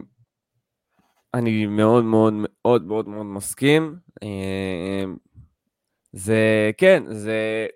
אני 1.35 1.67
מאוד 1.67 2.05
מאוד 2.05 2.33
מאוד 2.33 2.87
מאוד 2.87 3.09
מאוד 3.09 3.27
מסכים. 3.27 3.97
אה, 4.23 5.05
זה, 6.13 6.71
כן, 6.79 7.03
זה, 7.09 7.67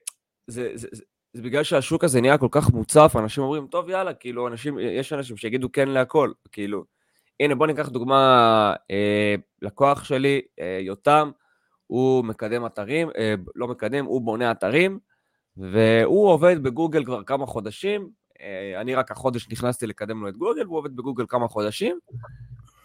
זה, 0.46 0.70
זה, 0.74 0.88
זה, 0.92 1.02
זה 1.32 1.42
בגלל 1.42 1.62
שהשוק 1.62 2.04
הזה 2.04 2.20
נהיה 2.20 2.38
כל 2.38 2.48
כך 2.50 2.70
מוצף, 2.70 3.12
אנשים 3.18 3.44
אומרים, 3.44 3.66
טוב, 3.66 3.88
יאללה, 3.90 4.14
כאילו, 4.14 4.48
אנשים, 4.48 4.78
יש 4.78 5.12
אנשים 5.12 5.36
שיגידו 5.36 5.72
כן 5.72 5.88
להכל, 5.88 6.32
כאילו. 6.52 6.84
הנה, 7.40 7.54
בוא 7.54 7.66
ניקח 7.66 7.88
דוגמה, 7.88 8.74
אה, 8.90 9.34
לקוח 9.62 10.04
שלי, 10.04 10.40
אה, 10.60 10.78
יותם, 10.80 11.30
הוא 11.90 12.24
מקדם 12.24 12.66
אתרים, 12.66 13.10
אה, 13.18 13.34
לא 13.54 13.68
מקדם, 13.68 14.04
הוא 14.04 14.22
בונה 14.22 14.50
אתרים, 14.50 14.98
והוא 15.56 16.28
עובד 16.28 16.62
בגוגל 16.62 17.04
כבר 17.04 17.22
כמה 17.24 17.46
חודשים, 17.46 18.10
אה, 18.40 18.80
אני 18.80 18.94
רק 18.94 19.10
החודש 19.10 19.48
נכנסתי 19.50 19.86
לקדם 19.86 20.22
לו 20.22 20.28
את 20.28 20.36
גוגל, 20.36 20.66
והוא 20.66 20.78
עובד 20.78 20.96
בגוגל 20.96 21.24
כמה 21.28 21.48
חודשים, 21.48 21.98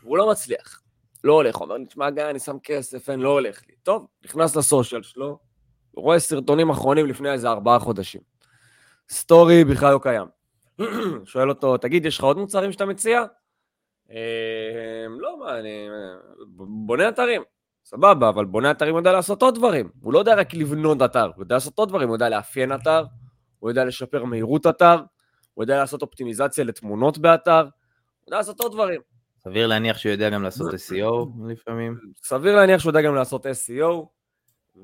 והוא 0.04 0.18
לא 0.18 0.30
מצליח. 0.32 0.82
לא 1.24 1.34
הולך, 1.34 1.56
הוא 1.56 1.64
אומר, 1.64 1.78
נשמע 1.78 2.10
גיא, 2.10 2.24
אני 2.24 2.40
שם 2.40 2.58
כסף, 2.64 3.10
אין, 3.10 3.20
לא 3.20 3.30
הולך 3.30 3.62
לי. 3.68 3.76
טוב, 3.84 4.08
נכנס 4.26 4.56
לסושיאל 4.56 5.04
שלו, 5.04 5.40
רואה 5.96 6.20
סרטונים 6.20 6.70
אחרונים 6.70 7.06
לפני 7.06 7.32
איזה 7.32 7.50
ארבעה 7.50 7.80
חודשים. 7.80 8.22
סטורי 9.10 9.64
בכלל 9.64 9.94
לא 9.94 10.00
קיים. 10.04 10.28
שואל 11.26 11.50
אותו, 11.50 11.78
תגיד, 11.78 12.06
יש 12.06 12.18
לך 12.18 12.24
עוד 12.24 12.38
מוצרים 12.38 12.72
שאתה 12.72 12.86
מציע? 12.86 13.26
אה, 14.12 15.06
לא, 15.20 15.40
מה, 15.40 15.60
אני 15.60 15.88
בונה 16.68 17.10
אתרים. 17.10 17.42
סבבה, 17.86 18.30
אבל 18.30 18.46
בונה 18.46 18.72
אתרים 18.72 18.96
יודע 18.96 19.12
לעשות 19.12 19.42
עוד 19.42 19.56
דברים. 19.56 19.90
הוא 20.02 20.14
לא 20.14 20.20
יודע 20.20 20.36
רק 20.36 20.54
לבנות 20.54 21.02
אתר, 21.02 21.26
הוא 21.36 21.44
יודע 21.44 21.56
לעשות 21.56 21.80
עוד 21.80 21.90
דברים, 21.90 22.08
הוא 22.08 22.16
יודע 22.16 22.30
לאפיין 22.30 22.74
אתר, 22.76 23.06
הוא 23.60 23.70
יודע 23.70 23.86
לשפר 23.86 24.24
מהירות 24.24 24.68
אתר, 24.68 24.98
הוא 25.54 25.64
יודע 25.64 25.78
לעשות 25.78 26.02
אופטימיזציה 26.02 26.64
לתמונות 26.64 27.18
באתר, 27.18 27.62
הוא 27.62 28.28
יודע 28.28 28.38
לעשות 28.38 28.60
עוד 28.60 28.72
דברים. 28.72 29.02
סביר 29.40 29.68
להניח 29.68 29.98
שהוא 29.98 30.12
יודע 30.12 30.30
גם 30.30 30.44
לעשות 30.44 30.74
SEO 30.74 31.50
לפעמים. 31.50 32.00
סביר 32.24 32.56
להניח 32.56 32.82
שהוא 32.82 32.90
יודע 32.90 33.02
גם 33.02 33.16
לעשות 33.16 33.46
SEO, 33.46 34.06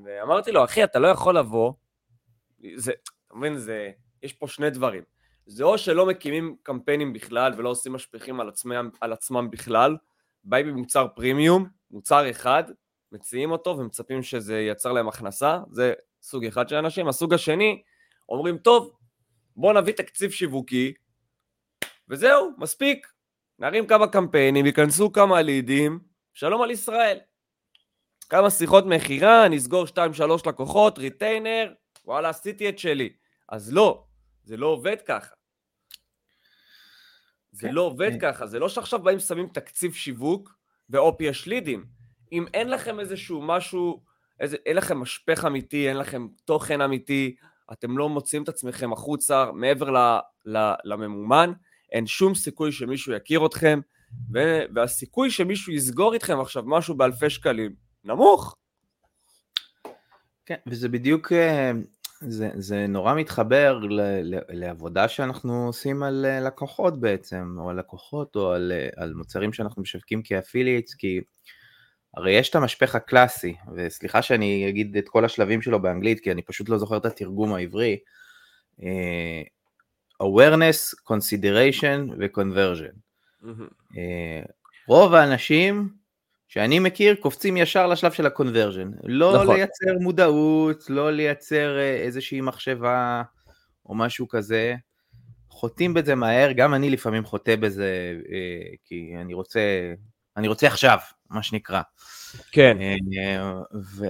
ואמרתי 0.04 0.52
לו, 0.52 0.64
אחי, 0.64 0.84
אתה 0.84 1.00
לא 1.00 1.08
יכול 1.08 1.38
לבוא, 1.38 1.74
זה, 2.76 2.92
אתה 3.28 3.36
מבין, 3.36 3.58
זה, 3.58 3.92
יש 4.24 4.34
פה 4.34 4.48
שני 4.48 4.70
דברים. 4.70 5.04
זה 5.46 5.64
או 5.64 5.78
שלא 5.78 6.06
מקימים 6.06 6.56
קמפיינים 6.64 7.14
בכלל 7.14 7.54
ולא 7.58 7.70
עושים 7.70 7.94
משפיכים 7.94 8.40
על 8.40 8.50
עצמם, 8.50 8.90
על 9.02 9.14
עצמם 9.14 9.48
בכלל, 9.52 9.98
באים 10.44 10.68
במוצר 10.68 11.08
פרימיום, 11.16 11.68
מוצר 11.92 12.30
אחד, 12.30 12.64
מציעים 13.12 13.52
אותו 13.52 13.78
ומצפים 13.78 14.24
שזה 14.24 14.60
ייצר 14.60 14.92
להם 14.92 15.08
הכנסה, 15.08 15.60
זה 15.72 15.94
סוג 16.22 16.46
אחד 16.46 16.70
של 16.70 16.76
אנשים. 16.76 17.08
הסוג 17.08 17.34
השני, 17.34 17.82
אומרים, 18.30 18.58
טוב, 18.58 18.98
בואו 19.56 19.74
נביא 19.74 19.94
תקציב 19.94 20.32
שיווקי, 20.32 20.94
וזהו, 22.10 22.52
מספיק. 22.58 23.08
נרים 23.60 23.88
כמה 23.88 24.08
קמפיינים, 24.08 24.66
ייכנסו 24.66 25.12
כמה 25.12 25.42
לידים, 25.42 26.00
שלום 26.34 26.62
על 26.62 26.72
ישראל. 26.72 27.20
כמה 28.30 28.50
שיחות 28.50 28.86
מכירה, 28.86 29.48
נסגור 29.50 29.86
2-3 29.86 29.98
לקוחות, 30.46 30.98
ריטיינר, 30.98 31.74
וואלה, 32.06 32.30
עשיתי 32.30 32.70
את 32.70 32.80
שלי. 32.80 33.14
אז 33.50 33.74
לא, 33.74 34.06
זה 34.44 34.58
לא 34.58 34.68
עובד 34.68 35.02
ככה. 35.02 35.36
זה 37.52 37.68
כן. 37.68 37.74
לא 37.74 37.82
עובד 37.82 38.12
ככה, 38.22 38.48
זה 38.48 38.60
לא 38.60 38.70
שעכשיו 38.70 39.00
באים 39.00 39.20
שמים 39.20 39.48
תקציב 39.48 39.94
שיווק 39.94 40.56
והופ 40.90 41.22
יש 41.22 41.48
לידים. 41.48 41.86
אם 42.32 42.46
אין 42.54 42.70
לכם 42.70 43.00
איזשהו 43.00 43.42
משהו, 43.42 44.02
איזה, 44.40 44.58
אין 44.66 44.78
לכם 44.78 44.98
משפך 44.98 45.46
אמיתי, 45.46 45.90
אין 45.90 45.98
לכם 45.98 46.28
תוכן 46.46 46.82
אמיתי, 46.82 47.36
אתם 47.72 47.98
לא 47.98 48.10
מוצאים 48.10 48.44
את 48.44 48.50
עצמכם 48.50 48.94
החוצה 48.94 49.52
מעבר 49.52 49.90
ל, 49.92 50.20
ל, 50.46 50.74
לממומן, 50.84 51.52
אין 51.92 52.08
שום 52.08 52.36
סיכוי 52.36 52.72
שמישהו 52.72 53.14
יכיר 53.14 53.46
אתכם, 53.46 53.80
ו, 54.34 54.40
והסיכוי 54.76 55.32
שמישהו 55.32 55.74
יסגור 55.74 56.14
איתכם 56.14 56.40
עכשיו 56.40 56.64
משהו 56.66 56.96
באלפי 56.96 57.30
שקלים, 57.30 57.76
נמוך. 58.04 58.56
כן, 60.46 60.56
וזה 60.68 60.90
בדיוק, 60.90 61.32
אה, 61.32 61.72
זה, 62.22 62.50
זה 62.56 62.86
נורא 62.88 63.16
מתחבר 63.16 63.80
ל, 63.80 64.02
ל, 64.24 64.40
לעבודה 64.50 65.08
שאנחנו 65.08 65.66
עושים 65.68 66.04
על 66.04 66.26
אה, 66.26 66.40
לקוחות 66.40 67.00
בעצם, 67.00 67.56
או 67.60 67.70
על 67.70 67.80
לקוחות, 67.80 68.36
או 68.36 68.52
על, 68.52 68.72
אה, 68.72 68.90
על 68.96 69.14
מוצרים 69.14 69.54
שאנחנו 69.54 69.82
משווקים 69.82 70.24
כאפילייטס, 70.24 70.94
כי 70.94 71.22
הרי 72.14 72.32
יש 72.32 72.50
את 72.50 72.56
המשפך 72.56 72.96
הקלאסי, 72.96 73.56
וסליחה 73.76 74.22
שאני 74.22 74.70
אגיד 74.70 74.98
את 74.98 75.10
כל 75.10 75.26
השלבים 75.26 75.62
שלו 75.62 75.82
באנגלית, 75.82 76.20
כי 76.20 76.32
אני 76.32 76.42
פשוט 76.42 76.70
לא 76.70 76.78
זוכר 76.78 76.98
את 76.98 77.06
התרגום 77.06 77.54
העברי, 77.54 77.98
uh, 78.80 78.84
awareness, 80.24 81.12
consideration 81.12 82.12
ו-conversion. 82.20 82.94
Mm-hmm. 83.44 83.94
Uh, 83.94 84.52
רוב 84.88 85.14
האנשים 85.14 85.90
שאני 86.48 86.80
מכיר 86.80 87.16
קופצים 87.16 87.58
ישר 87.58 87.88
לשלב 87.88 88.12
של 88.12 88.26
ה-conversion, 88.26 88.88
לא 89.04 89.42
נכון. 89.42 89.56
לייצר 89.56 89.98
מודעות, 90.02 90.90
לא 90.90 91.12
לייצר 91.12 91.78
uh, 91.78 92.04
איזושהי 92.04 92.42
מחשבה 92.42 93.24
או 93.86 93.96
משהו 93.96 94.28
כזה, 94.28 94.76
חוטאים 95.50 95.94
בזה 95.94 96.16
מהר, 96.16 96.52
גם 96.52 96.74
אני 96.74 96.90
לפעמים 96.90 97.26
חוטא 97.26 97.56
בזה, 97.56 98.14
uh, 98.24 98.76
כי 98.86 99.14
אני 99.22 99.34
רוצה 99.34 99.60
אני 100.38 100.48
רוצה 100.48 100.68
עכשיו, 100.68 100.98
מה 101.30 101.44
שנקרא. 101.44 101.82
כן. 102.52 102.78
אה, 102.82 103.62
ו, 103.74 104.06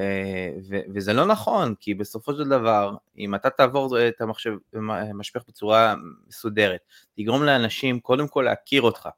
ו, 0.69 0.79
וזה 0.93 1.13
לא 1.13 1.25
נכון, 1.25 1.75
כי 1.79 1.93
בסופו 1.93 2.33
של 2.33 2.49
דבר, 2.49 2.95
אם 3.17 3.35
אתה 3.35 3.49
תעבור 3.49 4.07
את 4.07 4.21
המחשב, 4.21 4.53
המשפך 4.89 5.41
בצורה 5.47 5.95
מסודרת, 6.27 6.79
תגרום 7.17 7.43
לאנשים 7.43 7.99
קודם 7.99 8.27
כל 8.27 8.41
להכיר 8.41 8.81
אותך, 8.81 9.09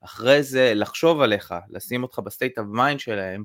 אחרי 0.00 0.42
זה 0.42 0.72
לחשוב 0.74 1.20
עליך, 1.20 1.54
לשים 1.70 2.02
אותך 2.02 2.18
ב 2.18 2.25
state 2.25 2.58
of 2.58 2.66
mind 2.70 3.00
שלהם, 3.00 3.44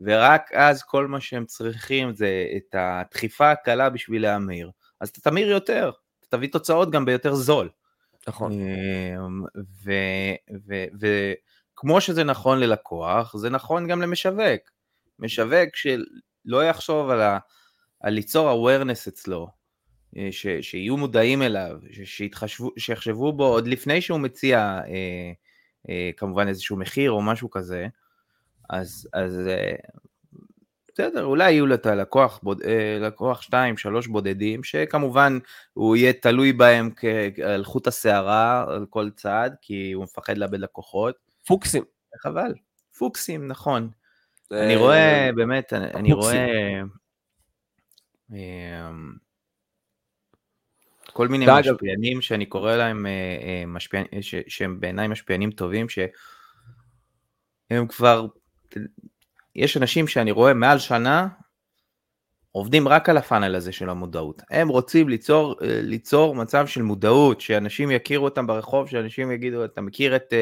ורק 0.00 0.52
אז 0.52 0.82
כל 0.82 1.06
מה 1.06 1.20
שהם 1.20 1.44
צריכים 1.46 2.14
זה 2.14 2.46
את 2.56 2.74
הדחיפה 2.78 3.50
הקלה 3.50 3.90
בשביל 3.90 4.22
להמיר. 4.22 4.70
אז 5.00 5.08
אתה 5.08 5.20
תמיר 5.20 5.50
יותר, 5.50 5.90
אתה 6.20 6.36
תביא 6.36 6.48
תוצאות 6.48 6.90
גם 6.90 7.04
ביותר 7.04 7.34
זול. 7.34 7.68
נכון. 8.28 8.52
אה, 8.52 9.16
ו, 9.84 9.92
ו, 10.66 10.84
ו, 11.00 11.32
כמו 11.76 12.00
שזה 12.00 12.24
נכון 12.24 12.60
ללקוח, 12.60 13.36
זה 13.36 13.50
נכון 13.50 13.88
גם 13.88 14.02
למשווק. 14.02 14.70
משווק 15.18 15.76
שלא 15.76 16.64
יחשוב 16.64 17.10
על, 17.10 17.20
ה, 17.20 17.38
על 18.00 18.12
ליצור 18.14 18.50
awareness 18.50 19.08
אצלו, 19.08 19.48
אה, 20.16 20.28
ש, 20.30 20.46
שיהיו 20.60 20.96
מודעים 20.96 21.42
אליו, 21.42 21.76
שיתחשבו, 22.04 22.70
שיחשבו 22.78 23.32
בו 23.32 23.46
עוד 23.46 23.68
לפני 23.68 24.00
שהוא 24.00 24.20
מציע 24.20 24.58
אה, 24.58 25.32
אה, 25.88 26.10
כמובן 26.16 26.48
איזשהו 26.48 26.76
מחיר 26.76 27.10
או 27.10 27.22
משהו 27.22 27.50
כזה, 27.50 27.86
אז, 28.70 29.08
אז 29.12 29.48
אה, 29.48 29.74
בסדר, 30.94 31.24
אולי 31.24 31.52
יהיו 31.52 31.66
לו 31.66 31.74
את 31.74 31.86
הלקוח, 31.86 32.40
בוד, 32.42 32.62
אה, 32.62 32.98
לקוח 33.00 33.42
2, 33.42 33.76
3 33.76 34.06
בודדים, 34.06 34.64
שכמובן 34.64 35.38
הוא 35.72 35.96
יהיה 35.96 36.12
תלוי 36.12 36.52
בהם 36.52 36.90
על 37.44 37.64
חוט 37.64 37.86
השערה 37.86 38.64
על 38.68 38.86
כל 38.90 39.10
צעד, 39.16 39.54
כי 39.62 39.92
הוא 39.92 40.04
מפחד 40.04 40.38
לאבד 40.38 40.58
לקוחות. 40.58 41.23
פוקסים. 41.46 41.84
חבל, 42.18 42.54
פוקסים, 42.98 43.48
נכון. 43.48 43.90
אני 44.52 44.76
רואה, 44.76 45.30
באמת, 45.36 45.72
אני 45.72 46.12
רואה 46.12 46.80
אמ, 48.30 49.12
כל 51.12 51.28
מיני 51.28 51.46
משפיענים 51.46 52.22
שאני 52.22 52.46
קורא 52.46 52.76
להם 52.76 53.06
אה, 53.06 53.10
אה, 53.42 53.66
משפיענים, 53.66 54.10
שהם 54.48 54.80
בעיניי 54.80 55.08
משפיענים 55.08 55.50
טובים, 55.50 55.86
שהם 55.88 56.10
כבר, 57.88 58.26
יש 59.54 59.76
אנשים 59.76 60.08
שאני 60.08 60.30
רואה 60.30 60.54
מעל 60.54 60.78
שנה, 60.78 61.28
עובדים 62.56 62.88
רק 62.88 63.08
על 63.08 63.16
הפאנל 63.16 63.54
הזה 63.54 63.72
של 63.72 63.90
המודעות. 63.90 64.42
הם 64.50 64.68
רוצים 64.68 65.08
ליצור, 65.08 65.54
אה, 65.62 65.80
ליצור 65.82 66.34
מצב 66.34 66.66
של 66.66 66.82
מודעות, 66.82 67.40
שאנשים 67.40 67.90
יכירו 67.90 68.24
אותם 68.24 68.46
ברחוב, 68.46 68.88
שאנשים 68.88 69.30
יגידו, 69.30 69.64
אתה 69.64 69.80
מכיר 69.80 70.16
את, 70.16 70.32
אה, 70.32 70.38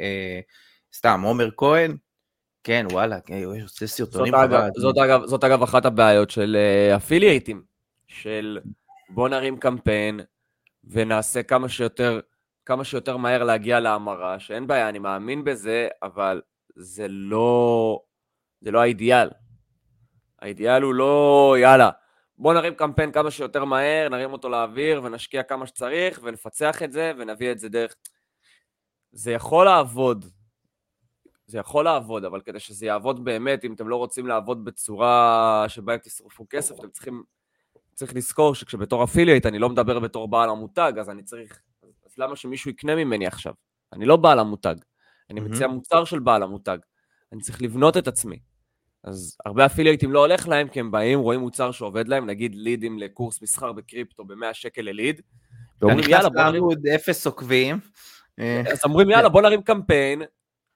אה, 0.00 0.40
סתם, 0.94 1.22
עומר 1.24 1.48
כהן? 1.56 1.96
כן, 2.64 2.86
וואלה, 2.92 3.20
כן, 3.20 3.42
הוא 3.44 3.54
עושה 3.64 3.86
סרטונים. 3.86 4.32
זאת, 4.32 4.44
אגב, 4.44 4.68
זאת, 4.76 4.98
אגב, 4.98 5.26
זאת 5.26 5.44
אגב 5.44 5.62
אחת 5.62 5.84
הבעיות 5.84 6.30
של 6.30 6.56
אפילייטים, 6.96 7.62
uh, 7.66 8.12
של 8.14 8.58
בוא 9.08 9.28
נרים 9.28 9.56
קמפיין 9.56 10.20
ונעשה 10.84 11.42
כמה 11.42 11.68
שיותר, 11.68 12.20
כמה 12.66 12.84
שיותר 12.84 13.16
מהר 13.16 13.44
להגיע 13.44 13.80
להמרה, 13.80 14.38
שאין 14.38 14.66
בעיה, 14.66 14.88
אני 14.88 14.98
מאמין 14.98 15.44
בזה, 15.44 15.88
אבל 16.02 16.40
זה 16.76 17.06
לא, 17.08 18.00
זה 18.60 18.70
לא 18.70 18.80
האידיאל. 18.80 19.28
האידיאל 20.42 20.82
הוא 20.82 20.94
לא, 20.94 21.56
יאללה, 21.58 21.90
בוא 22.38 22.54
נרים 22.54 22.74
קמפיין 22.74 23.12
כמה 23.12 23.30
שיותר 23.30 23.64
מהר, 23.64 24.08
נרים 24.08 24.32
אותו 24.32 24.48
לאוויר 24.48 25.00
ונשקיע 25.04 25.42
כמה 25.42 25.66
שצריך 25.66 26.20
ונפצח 26.22 26.82
את 26.82 26.92
זה 26.92 27.12
ונביא 27.18 27.52
את 27.52 27.58
זה 27.58 27.68
דרך... 27.68 27.94
זה 29.12 29.32
יכול 29.32 29.64
לעבוד, 29.64 30.24
זה 31.46 31.58
יכול 31.58 31.84
לעבוד, 31.84 32.24
אבל 32.24 32.40
כדי 32.40 32.60
שזה 32.60 32.86
יעבוד 32.86 33.24
באמת, 33.24 33.64
אם 33.64 33.72
אתם 33.72 33.88
לא 33.88 33.96
רוצים 33.96 34.26
לעבוד 34.26 34.64
בצורה 34.64 35.64
שבה 35.68 35.98
תשרפו 35.98 36.46
כסף, 36.50 36.78
אתם 36.78 36.90
צריכים, 36.90 37.22
צריך 37.94 38.16
לזכור 38.16 38.54
שכשבתור 38.54 39.04
אפילייט 39.04 39.46
אני 39.46 39.58
לא 39.58 39.68
מדבר 39.68 39.98
בתור 39.98 40.28
בעל 40.28 40.50
המותג, 40.50 40.92
אז 41.00 41.10
אני 41.10 41.22
צריך, 41.22 41.60
אז 42.06 42.18
למה 42.18 42.36
שמישהו 42.36 42.70
יקנה 42.70 42.94
ממני 42.94 43.26
עכשיו? 43.26 43.54
אני 43.92 44.06
לא 44.06 44.16
בעל 44.16 44.38
המותג, 44.38 44.76
אני 45.30 45.40
מציע 45.40 45.66
מוצר 45.66 46.04
של 46.04 46.18
בעל 46.18 46.42
המותג. 46.42 46.78
אני 47.32 47.40
צריך 47.40 47.62
לבנות 47.62 47.96
את 47.96 48.08
עצמי. 48.08 48.51
אז 49.04 49.36
הרבה 49.46 49.66
אפילייטים 49.66 50.12
לא 50.12 50.20
הולך 50.20 50.48
להם, 50.48 50.68
כי 50.68 50.80
הם 50.80 50.90
באים, 50.90 51.20
רואים 51.20 51.40
מוצר 51.40 51.70
שעובד 51.70 52.08
להם, 52.08 52.26
נגיד 52.26 52.54
לידים 52.54 52.98
לקורס 52.98 53.42
מסחר 53.42 53.72
בקריפטו 53.72 54.24
ב-100 54.24 54.52
שקל 54.52 54.82
לליד. 54.82 55.20
הוא 55.82 55.92
נכנס 55.92 56.24
לעמוד 56.34 56.86
אפס 56.86 57.26
עוקבים. 57.26 57.78
אז 58.72 58.80
אומרים, 58.84 59.10
יאללה, 59.10 59.28
בוא 59.28 59.42
נרים 59.42 59.62
קמפיין, 59.62 60.22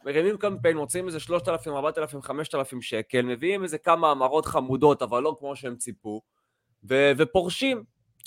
מרימים 0.05 0.37
קמפיין, 0.37 0.77
מוצאים 0.77 1.07
איזה 1.07 1.21
3,000, 1.21 1.75
4,000, 1.75 2.23
5,000 2.23 2.83
שקל, 2.83 3.23
מביאים 3.23 3.63
איזה 3.63 3.79
כמה 3.79 4.11
המרות 4.11 4.47
חמודות, 4.47 5.03
אבל 5.03 5.23
לא 5.23 5.37
כמו 5.39 5.57
שהם 5.57 5.77
ציפו, 5.77 6.21
ו- 6.89 7.13
ופורשים. 7.17 7.85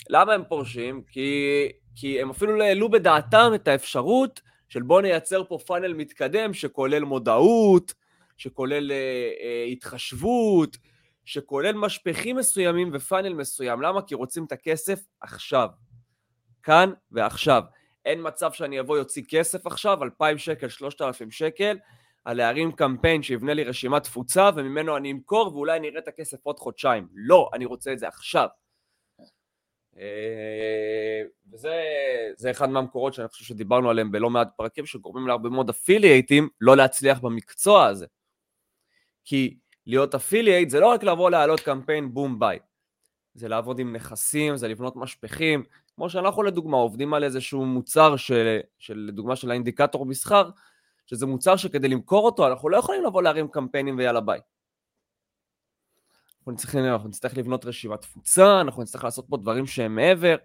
למה 0.08 0.32
הם 0.32 0.42
פורשים? 0.48 1.02
כי, 1.10 1.68
כי 1.96 2.20
הם 2.20 2.30
אפילו 2.30 2.56
לא 2.56 2.64
העלו 2.64 2.90
בדעתם 2.90 3.52
את 3.54 3.68
האפשרות 3.68 4.40
של 4.68 4.82
בוא 4.82 5.02
נייצר 5.02 5.44
פה 5.44 5.58
פאנל 5.66 5.92
מתקדם 5.92 6.54
שכולל 6.54 7.04
מודעות, 7.04 7.94
שכולל 8.40 8.92
אה, 8.92 8.96
אה, 9.40 9.64
התחשבות, 9.64 10.76
שכולל 11.24 11.72
משפכים 11.72 12.36
מסוימים 12.36 12.90
ופאנל 12.92 13.34
מסוים. 13.34 13.82
למה? 13.82 14.02
כי 14.02 14.14
רוצים 14.14 14.44
את 14.44 14.52
הכסף 14.52 15.00
עכשיו. 15.20 15.68
כאן 16.62 16.92
ועכשיו. 17.10 17.62
אין 18.04 18.20
מצב 18.22 18.52
שאני 18.52 18.80
אבוא 18.80 18.98
יוציא 18.98 19.22
כסף 19.28 19.66
עכשיו, 19.66 20.02
2,000 20.02 20.38
שקל, 20.38 20.68
3,000 20.68 21.30
שקל, 21.30 21.78
על 22.24 22.36
להרים 22.36 22.72
קמפיין 22.72 23.22
שיבנה 23.22 23.54
לי 23.54 23.64
רשימת 23.64 24.02
תפוצה 24.02 24.50
וממנו 24.56 24.96
אני 24.96 25.12
אמכור 25.12 25.54
ואולי 25.54 25.76
אני 25.76 25.88
אראה 25.88 25.98
את 25.98 26.08
הכסף 26.08 26.38
עוד 26.42 26.58
חודשיים. 26.58 27.08
לא, 27.14 27.50
אני 27.54 27.64
רוצה 27.64 27.92
את 27.92 27.98
זה 27.98 28.08
עכשיו. 28.08 28.48
אה, 29.98 31.22
וזה 31.52 32.50
אחד 32.50 32.68
מהמקורות 32.70 33.14
שאני 33.14 33.28
חושב 33.28 33.44
שדיברנו 33.44 33.90
עליהם 33.90 34.12
בלא 34.12 34.30
מעט 34.30 34.48
פרקים 34.56 34.86
שגורמים 34.86 35.26
להרבה 35.26 35.48
מאוד 35.48 35.68
affiliateים 35.68 36.48
לא 36.60 36.76
להצליח 36.76 37.20
במקצוע 37.20 37.86
הזה. 37.86 38.06
כי 39.24 39.58
להיות 39.86 40.14
affiliate 40.14 40.70
זה 40.70 40.80
לא 40.80 40.86
רק 40.86 41.02
לבוא 41.02 41.30
להעלות 41.30 41.60
קמפיין 41.60 42.14
בום 42.14 42.38
ביי. 42.38 42.58
זה 43.34 43.48
לעבוד 43.48 43.78
עם 43.78 43.96
נכסים, 43.96 44.56
זה 44.56 44.68
לבנות 44.68 44.96
משפכים, 44.96 45.64
כמו 45.94 46.10
שאנחנו 46.10 46.42
לדוגמה 46.42 46.76
עובדים 46.76 47.14
על 47.14 47.24
איזשהו 47.24 47.64
מוצר 47.64 48.16
של, 48.16 48.58
של 48.78 49.04
לדוגמה 49.08 49.36
של 49.36 49.50
האינדיקטור 49.50 50.06
מסחר, 50.06 50.50
שזה 51.06 51.26
מוצר 51.26 51.56
שכדי 51.56 51.88
למכור 51.88 52.26
אותו 52.26 52.46
אנחנו 52.46 52.68
לא 52.68 52.76
יכולים 52.76 53.04
לבוא 53.04 53.22
להרים 53.22 53.48
קמפיינים 53.48 53.98
ויאללה 53.98 54.20
ביי. 54.20 54.40
אנחנו 56.38 56.52
נצטרך, 56.52 56.74
אנחנו 56.74 57.08
נצטרך 57.08 57.38
לבנות 57.38 57.64
רשימת 57.64 58.00
תפוצה, 58.00 58.60
אנחנו 58.60 58.82
נצטרך 58.82 59.04
לעשות 59.04 59.26
פה 59.28 59.36
דברים 59.36 59.66
שהם 59.66 59.94
מעבר, 59.94 60.36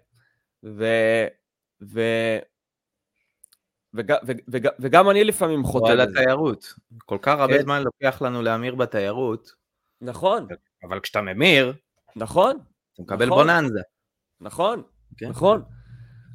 ו... 0.64 0.84
ו... 1.82 2.00
וג, 3.96 4.12
וג, 4.26 4.38
וג, 4.48 4.68
וגם 4.78 5.10
אני 5.10 5.24
לפעמים 5.24 5.64
חוטא 5.64 5.92
על 5.92 6.00
התיירות. 6.00 6.74
כל 6.98 7.18
כך 7.22 7.38
הרבה 7.38 7.54
כן. 7.54 7.62
זמן 7.62 7.82
לוקח 7.82 8.22
לנו 8.22 8.42
להמיר 8.42 8.74
בתיירות. 8.74 9.52
נכון. 10.00 10.46
אבל 10.82 11.00
כשאתה 11.00 11.20
ממיר, 11.20 11.72
נכון. 12.16 12.56
אתה 12.94 13.02
מקבל 13.02 13.26
נכון. 13.26 13.46
בוננזה. 13.46 13.80
נכון. 14.40 14.82
כן. 15.16 15.28
נכון. 15.28 15.62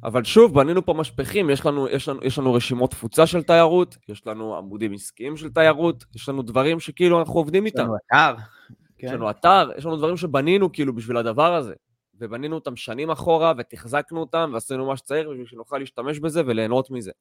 אבל 0.04 0.24
שוב, 0.24 0.54
בנינו 0.54 0.86
פה 0.86 0.94
משפכים, 0.94 1.50
יש 1.50 1.66
לנו, 1.66 1.88
יש, 1.88 2.08
לנו, 2.08 2.20
יש 2.24 2.38
לנו 2.38 2.54
רשימות 2.54 2.90
תפוצה 2.90 3.26
של 3.26 3.42
תיירות, 3.42 3.96
יש 4.08 4.26
לנו 4.26 4.56
עמודים 4.56 4.92
עסקיים 4.92 5.36
של 5.36 5.50
תיירות, 5.50 6.04
יש 6.14 6.28
לנו 6.28 6.42
דברים 6.42 6.80
שכאילו 6.80 7.20
אנחנו 7.20 7.34
עובדים 7.34 7.66
איתם. 7.66 7.78
יש 7.78 7.84
לנו 7.84 7.96
אתר. 7.96 8.42
כן. 8.98 9.06
יש 9.06 9.12
לנו 9.12 9.30
אתר, 9.30 9.70
יש 9.76 9.86
לנו 9.86 9.96
דברים 9.96 10.16
שבנינו 10.16 10.72
כאילו 10.72 10.94
בשביל 10.94 11.16
הדבר 11.16 11.54
הזה. 11.54 11.74
ובנינו 12.14 12.54
אותם 12.54 12.76
שנים 12.76 13.10
אחורה, 13.10 13.52
ותחזקנו 13.58 14.20
אותם, 14.20 14.50
ועשינו 14.54 14.86
מה 14.86 14.96
שצריך 14.96 15.28
בשביל 15.28 15.46
שנוכל 15.46 15.78
להשתמש 15.78 16.18
בזה 16.18 16.42
וליהנות 16.46 16.90
מזה. 16.90 17.12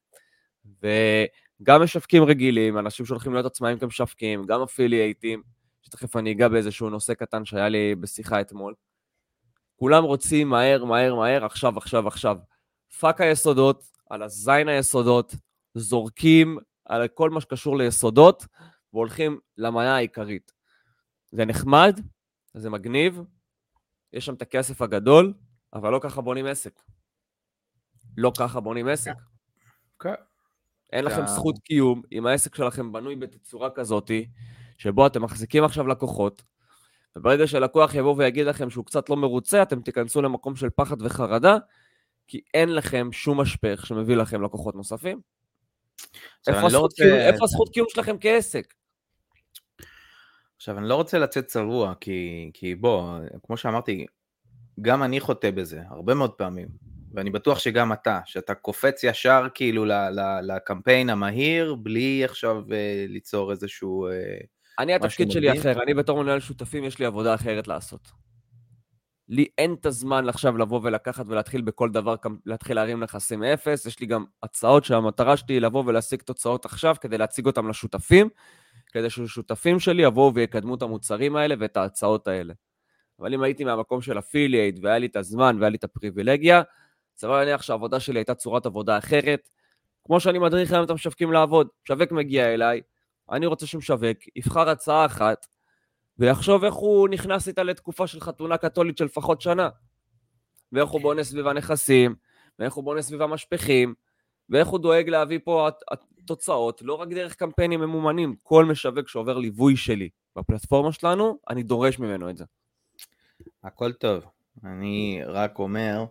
וגם 0.65 1.84
משווקים 1.84 2.24
רגילים, 2.24 2.77
אנשים 2.77 3.06
שהולכים 3.06 3.34
להיות 3.34 3.46
עצמאים 3.46 3.80
כמשווקים, 3.80 4.44
גם 4.44 4.62
affiliateים, 4.62 5.44
שתכף 5.82 6.15
אני 6.15 6.32
אגע 6.32 6.48
באיזשהו 6.48 6.89
נושא 6.89 7.13
קטן 7.13 7.46
שהיה 7.46 7.70
לי 7.70 7.96
בשיחה 7.96 8.41
אתמול. 8.41 8.74
כולם 9.75 10.03
רוצים 10.03 10.50
מהר, 10.50 10.86
מהר, 10.86 11.15
מהר, 11.15 11.45
עכשיו, 11.45 11.78
עכשיו, 11.78 12.08
עכשיו. 12.08 12.38
fuck 13.00 13.21
היסודות, 13.21 13.84
על 14.10 14.24
הזין 14.24 14.67
היסודות, 14.67 15.36
זורקים 15.74 16.58
על 16.86 17.08
כל 17.08 17.30
מה 17.30 17.41
שקשור 17.41 17.78
ליסודות, 17.78 18.45
והולכים 18.93 19.39
למנה 19.58 19.95
העיקרית. 19.95 20.52
זה 21.32 21.45
נחמד, 21.45 22.00
זה 22.54 22.69
מגניב, 22.69 23.21
יש 24.13 24.26
שם 24.26 24.34
את 24.34 24.41
הכסף 24.41 24.82
הגדול, 24.82 25.34
אבל 25.74 25.91
לא 25.91 26.00
ככה 26.04 26.21
בונים 26.21 26.45
עסק. 26.45 26.82
לא 28.17 28.32
ככה 28.39 28.60
בונים 28.60 28.88
עסק. 28.88 29.13
כן. 30.00 30.13
אין 30.91 31.06
לכם 31.06 31.27
זכות 31.27 31.60
קיום 31.60 32.01
אם 32.12 32.25
העסק 32.25 32.56
שלכם 32.56 32.91
בנוי 32.91 33.15
בתצורה 33.15 33.69
כזאתי, 33.69 34.27
שבו 34.77 35.08
אתם 35.08 35.23
מחזיקים 35.23 35.63
עכשיו 35.63 35.88
לקוחות, 35.88 36.43
וברגע 37.15 37.47
שלקוח 37.47 37.93
יבוא 37.95 38.15
ויגיד 38.17 38.45
לכם 38.45 38.69
שהוא 38.69 38.86
קצת 38.86 39.10
לא 39.10 39.17
מרוצה, 39.17 39.62
אתם 39.62 39.82
תיכנסו 39.82 40.21
למקום 40.21 40.56
של 40.56 40.69
פחד 40.75 41.01
וחרדה, 41.01 41.58
כי 42.27 42.41
אין 42.54 42.75
לכם 42.75 43.12
שום 43.12 43.41
משפך 43.41 43.86
שמביא 43.86 44.15
לכם 44.15 44.41
לקוחות 44.41 44.75
נוספים. 44.75 45.21
איפה, 46.47 46.67
לא 46.71 46.80
רוצה... 46.80 47.04
קיום, 47.04 47.17
איפה 47.17 47.43
הזכות 47.43 47.69
קיום 47.69 47.88
שלכם 47.89 48.15
כעסק? 48.19 48.73
עכשיו, 50.56 50.77
אני 50.77 50.89
לא 50.89 50.95
רוצה 50.95 51.19
לצאת 51.19 51.45
צבוע, 51.45 51.93
כי, 51.99 52.51
כי 52.54 52.75
בוא, 52.75 53.19
כמו 53.43 53.58
שאמרתי, 53.58 54.06
גם 54.82 55.04
אני 55.04 55.19
חוטא 55.19 55.51
בזה, 55.51 55.82
הרבה 55.89 56.13
מאוד 56.13 56.32
פעמים, 56.32 56.67
ואני 57.13 57.30
בטוח 57.30 57.60
שגם 57.60 57.93
אתה, 57.93 58.19
שאתה 58.26 58.56
קופץ 58.56 59.04
ישר 59.04 59.47
כאילו 59.54 59.86
לקמפיין 60.43 61.10
המהיר, 61.10 61.76
בלי 61.76 62.26
עכשיו 62.26 62.63
אה, 62.71 63.06
ליצור 63.08 63.52
איזשהו... 63.52 64.08
אה, 64.08 64.38
אני, 64.80 64.93
התפקיד 64.93 65.32
שלי 65.32 65.60
אחר, 65.60 65.84
אני 65.84 65.93
בתור 65.93 66.24
מנהל 66.24 66.39
שותפים, 66.39 66.84
יש 66.84 67.00
לי 67.00 67.06
עבודה 67.06 67.36
אחרת 67.36 67.67
לעשות. 67.67 68.12
לי 69.30 69.47
אין 69.58 69.74
את 69.74 69.86
הזמן 69.86 70.30
עכשיו 70.30 70.58
לבוא 70.58 70.80
ולקחת 70.84 71.26
ולהתחיל 71.28 71.62
בכל 71.62 71.89
דבר, 71.89 72.15
להתחיל 72.45 72.76
להרים 72.76 73.00
נכסים 73.00 73.39
מאפס, 73.39 73.86
יש 73.86 74.00
לי 74.00 74.06
גם 74.06 74.26
הצעות 74.43 74.86
שהמטרה 74.86 75.38
שלי 75.38 75.56
היא 75.56 75.62
לבוא 75.62 75.84
ולהשיג 75.86 76.21
תוצאות 76.21 76.65
עכשיו 76.65 76.95
כדי 77.02 77.17
להציג 77.17 77.45
אותם 77.45 77.69
לשותפים, 77.69 78.30
כדי 78.91 79.10
ששותפים 79.10 79.80
שלי 79.80 80.04
יבואו 80.04 80.34
ויקדמו 80.34 80.76
את 80.76 80.82
המוצרים 80.82 81.36
האלה 81.36 81.56
ואת 81.60 81.78
ההצעות 81.78 82.28
האלה. 82.28 82.54
אבל 83.19 83.34
אם 83.34 83.43
הייתי 83.43 83.63
מהמקום 83.63 84.02
של 84.02 84.19
אפילייט 84.19 84.80
והיה 84.82 84.97
לי 85.00 85.06
את 85.06 85.15
הזמן 85.15 85.58
והיה 85.60 85.69
לי 85.69 85.78
את 85.78 85.84
הפריבילגיה, 85.84 86.62
סבבה 87.21 87.39
להניח 87.39 87.62
שהעבודה 87.62 87.99
שלי 87.99 88.19
הייתה 88.19 88.36
צורת 88.36 88.65
עבודה 88.65 88.97
אחרת. 88.97 89.49
כמו 90.03 90.19
שאני 90.19 90.39
מדריך 90.39 90.71
היום 90.73 90.86
את 90.86 90.89
המשווקים 90.89 91.31
לעבוד, 91.31 91.67
משווק 91.84 92.12
מגיע 92.12 92.53
אליי, 92.53 92.81
אני 93.31 93.45
רוצה 93.45 93.67
שמשווק 93.67 94.17
יבחר 94.36 94.69
הצעה 94.69 95.05
אחת 95.05 95.45
ויחשוב 96.17 96.63
איך 96.63 96.73
הוא 96.73 97.10
נכנס 97.10 97.47
איתה 97.47 97.63
לתקופה 97.63 98.07
של 98.07 98.19
חתונה 98.19 98.57
קתולית 98.57 98.97
של 98.97 99.05
לפחות 99.05 99.41
שנה. 99.41 99.69
ואיך 100.71 100.89
הוא 100.89 101.01
בונה 101.01 101.23
סביב 101.23 101.47
הנכסים, 101.47 102.15
ואיך 102.60 102.73
הוא 102.73 102.84
בונה 102.84 103.01
סביב 103.01 103.21
המשפכים, 103.21 103.93
ואיך 104.49 104.67
הוא 104.67 104.79
דואג 104.79 105.10
להביא 105.10 105.39
פה 105.43 105.69
תוצאות, 106.25 106.81
לא 106.81 106.93
רק 106.93 107.10
דרך 107.10 107.36
קמפיינים 107.36 107.79
ממומנים, 107.79 108.36
כל 108.43 108.65
משווק 108.65 109.07
שעובר 109.07 109.38
ליווי 109.38 109.77
שלי 109.77 110.10
בפלטפורמה 110.36 110.91
שלנו, 110.91 111.39
אני 111.49 111.63
דורש 111.63 111.99
ממנו 111.99 112.29
את 112.29 112.38
זה. 112.38 112.45
הכל 113.63 113.91
טוב. 113.91 114.23
אני 114.63 115.21
רק 115.25 115.60
אומר 115.60 116.05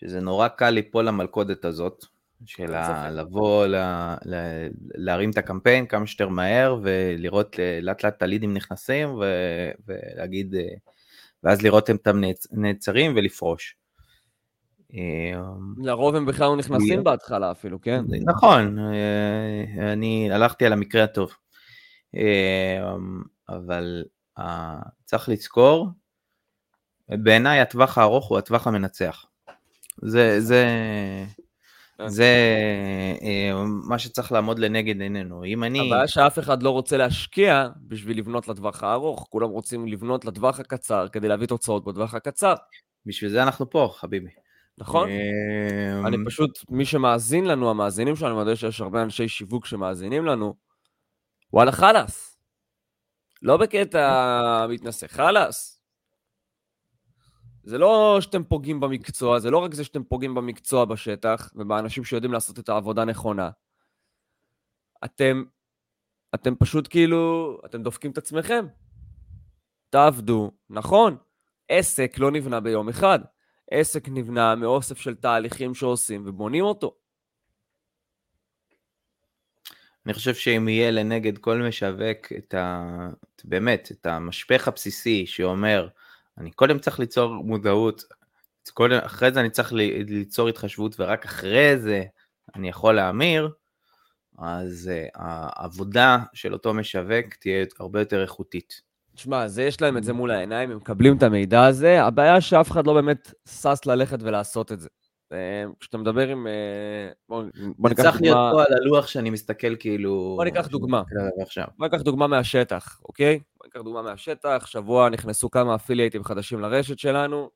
שזה 0.00 0.20
נורא 0.20 0.48
קל 0.48 0.70
ליפול 0.70 1.04
למלכודת 1.04 1.64
הזאת, 1.64 2.04
של 2.44 2.74
ה... 2.74 3.10
לבוא, 3.10 3.66
ל... 3.66 3.74
ל... 4.24 4.34
להרים 4.94 5.30
את 5.30 5.38
הקמפיין 5.38 5.86
כמה 5.86 6.06
שיותר 6.06 6.28
מהר 6.28 6.78
ולראות 6.82 7.56
לאט 7.82 8.04
לאט 8.04 8.16
את 8.16 8.22
הלידים 8.22 8.54
נכנסים 8.54 9.08
ו... 9.08 9.24
ולהגיד, 9.86 10.54
אה, 10.54 10.62
ואז 11.42 11.62
לראות 11.62 11.90
אותם 11.90 12.20
נעצרים 12.52 13.12
ולפרוש. 13.16 13.76
אמ, 14.92 15.74
לרוב 15.78 16.16
הם 16.16 16.26
בכלל 16.26 16.46
לא 16.46 16.56
נכנסים 16.56 17.04
בהתחלה 17.04 17.50
אפילו, 17.50 17.80
כן? 17.80 18.04
נכון, 18.24 18.78
אה, 18.78 19.92
אני 19.92 20.32
הלכתי 20.32 20.66
על 20.66 20.72
המקרה 20.72 21.04
הטוב. 21.04 21.32
אבל 23.48 24.04
אה, 24.38 24.78
צריך 25.04 25.28
לזכור, 25.28 25.88
בעיניי 27.08 27.60
הטווח 27.60 27.98
הארוך 27.98 28.28
הוא 28.28 28.38
הטווח 28.38 28.66
המנצח. 28.66 29.29
זה, 30.02 30.40
זה, 30.40 30.66
כן. 31.98 32.08
זה 32.08 32.34
אה, 33.22 33.52
מה 33.88 33.98
שצריך 33.98 34.32
לעמוד 34.32 34.58
לנגד 34.58 35.00
עינינו. 35.00 35.44
אם 35.44 35.64
אני... 35.64 35.86
הבעיה 35.86 36.08
שאף 36.08 36.38
אחד 36.38 36.62
לא 36.62 36.70
רוצה 36.70 36.96
להשקיע 36.96 37.68
בשביל 37.88 38.18
לבנות 38.18 38.48
לטווח 38.48 38.82
הארוך, 38.82 39.26
כולם 39.30 39.48
רוצים 39.48 39.88
לבנות 39.88 40.24
לטווח 40.24 40.60
הקצר 40.60 41.08
כדי 41.08 41.28
להביא 41.28 41.46
תוצאות 41.46 41.84
בטווח 41.84 42.14
הקצר. 42.14 42.54
בשביל 43.06 43.30
זה 43.30 43.42
אנחנו 43.42 43.70
פה, 43.70 43.90
חביבי. 43.94 44.30
נכון? 44.78 45.08
אה, 45.08 46.08
אני 46.08 46.16
פשוט, 46.26 46.58
מי 46.68 46.84
שמאזין 46.84 47.44
לנו, 47.44 47.70
המאזינים 47.70 48.16
שלנו, 48.16 48.32
אני 48.32 48.40
יודע 48.40 48.56
שיש 48.56 48.80
הרבה 48.80 49.02
אנשי 49.02 49.28
שיווק 49.28 49.66
שמאזינים 49.66 50.26
לנו, 50.26 50.54
וואלה 51.52 51.72
חלאס. 51.72 52.38
לא 53.42 53.56
בקטע 53.56 54.66
מתנשא, 54.68 55.06
חלאס. 55.06 55.79
זה 57.62 57.78
לא 57.78 58.18
שאתם 58.20 58.44
פוגעים 58.44 58.80
במקצוע, 58.80 59.38
זה 59.38 59.50
לא 59.50 59.58
רק 59.58 59.74
זה 59.74 59.84
שאתם 59.84 60.04
פוגעים 60.04 60.34
במקצוע 60.34 60.84
בשטח 60.84 61.52
ובאנשים 61.54 62.04
שיודעים 62.04 62.32
לעשות 62.32 62.58
את 62.58 62.68
העבודה 62.68 63.04
נכונה. 63.04 63.50
אתם 65.04 65.42
אתם 66.34 66.54
פשוט 66.54 66.88
כאילו, 66.90 67.58
אתם 67.66 67.82
דופקים 67.82 68.10
את 68.10 68.18
עצמכם. 68.18 68.66
תעבדו, 69.90 70.50
נכון, 70.70 71.16
עסק 71.68 72.18
לא 72.18 72.30
נבנה 72.30 72.60
ביום 72.60 72.88
אחד. 72.88 73.18
עסק 73.70 74.08
נבנה 74.08 74.54
מאוסף 74.54 74.98
של 74.98 75.14
תהליכים 75.14 75.74
שעושים 75.74 76.22
ובונים 76.26 76.64
אותו. 76.64 76.96
אני 80.06 80.14
חושב 80.14 80.34
שאם 80.34 80.68
יהיה 80.68 80.90
לנגד 80.90 81.38
כל 81.38 81.62
משווק 81.68 82.32
את 82.38 82.54
ה... 82.54 83.08
באמת, 83.44 83.88
את 83.92 84.06
המשפך 84.06 84.68
הבסיסי 84.68 85.26
שאומר, 85.26 85.88
אני 86.40 86.50
קודם 86.50 86.78
צריך 86.78 87.00
ליצור 87.00 87.34
מודעות, 87.34 88.02
קודם, 88.74 88.98
אחרי 89.02 89.32
זה 89.32 89.40
אני 89.40 89.50
צריך 89.50 89.72
ליצור 89.72 90.48
התחשבות 90.48 91.00
ורק 91.00 91.24
אחרי 91.24 91.78
זה 91.78 92.04
אני 92.54 92.68
יכול 92.68 92.94
להמיר, 92.94 93.50
אז 94.38 94.90
uh, 94.92 95.10
העבודה 95.14 96.18
של 96.34 96.52
אותו 96.52 96.74
משווק 96.74 97.34
תהיה 97.40 97.64
הרבה 97.80 98.00
יותר 98.00 98.22
איכותית. 98.22 98.82
תשמע, 99.14 99.48
זה 99.48 99.62
יש 99.62 99.80
להם 99.80 99.96
את 99.96 100.04
זה 100.04 100.12
מול 100.12 100.30
העיניים, 100.30 100.70
הם 100.70 100.76
מקבלים 100.76 101.16
את 101.16 101.22
המידע 101.22 101.64
הזה, 101.64 102.02
הבעיה 102.02 102.40
שאף 102.40 102.70
אחד 102.70 102.86
לא 102.86 102.94
באמת 102.94 103.32
שש 103.48 103.78
ללכת 103.86 104.22
ולעשות 104.22 104.72
את 104.72 104.80
זה. 104.80 104.88
אה, 105.32 105.64
כשאתה 105.80 105.98
מדבר 105.98 106.28
עם... 106.28 106.46
אה, 106.46 106.52
בוא, 107.28 107.44
בוא 107.78 107.88
ניקח 107.88 108.02
דוגמה... 108.02 108.10
צריך 108.10 108.22
להיות 108.22 108.38
פה 108.52 108.62
על 108.62 108.72
הלוח 108.72 109.06
שאני 109.06 109.30
מסתכל 109.30 109.76
כאילו... 109.76 110.32
בוא 110.36 110.44
ניקח 110.44 110.66
דוגמה. 110.66 111.02
בוא 111.78 111.86
ניקח 111.86 112.00
דוגמה 112.00 112.26
מהשטח, 112.26 113.00
אוקיי? 113.04 113.40
בוא 113.56 113.66
ניקח 113.66 113.80
דוגמה 113.80 114.02
מהשטח, 114.02 114.66
שבוע 114.66 115.08
נכנסו 115.08 115.50
כמה 115.50 115.74
affiliateים 115.74 116.24
חדשים 116.24 116.60
לרשת 116.60 116.98
שלנו, 116.98 117.50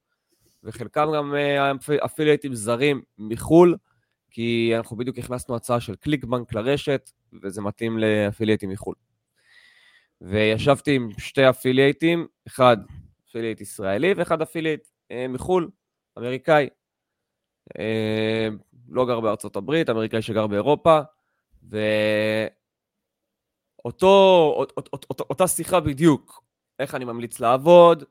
וחלקם 0.64 1.08
גם 1.16 1.34
affiliateים 2.04 2.50
אה, 2.50 2.56
זרים 2.56 3.02
מחו"ל, 3.18 3.76
כי 4.30 4.72
אנחנו 4.76 4.96
בדיוק 4.96 5.18
הכנסנו 5.18 5.56
הצעה 5.56 5.80
של 5.80 5.94
ClickBank 5.94 6.52
לרשת, 6.52 7.10
וזה 7.42 7.62
מתאים 7.62 7.98
ל 7.98 8.04
affiliateים 8.04 8.70
מחו"ל. 8.70 8.94
וישבתי 10.20 10.94
עם 10.94 11.08
שתי 11.18 11.48
affiliateים, 11.48 12.26
אחד 12.46 12.76
affiliate 13.28 13.60
ישראלי 13.60 14.14
ואחד 14.16 14.42
affiliate 14.42 14.88
מחו"ל, 15.28 15.70
אמריקאי. 16.18 16.68
אה, 17.78 18.48
לא 18.88 19.06
גר 19.06 19.20
בארצות 19.20 19.56
הברית, 19.56 19.90
אמריקאי 19.90 20.22
שגר 20.22 20.46
באירופה, 20.46 21.00
ואותה 25.28 25.46
שיחה 25.46 25.80
בדיוק, 25.80 26.42
איך 26.78 26.94
אני 26.94 27.04
ממליץ 27.04 27.40
לעבוד, 27.40 28.04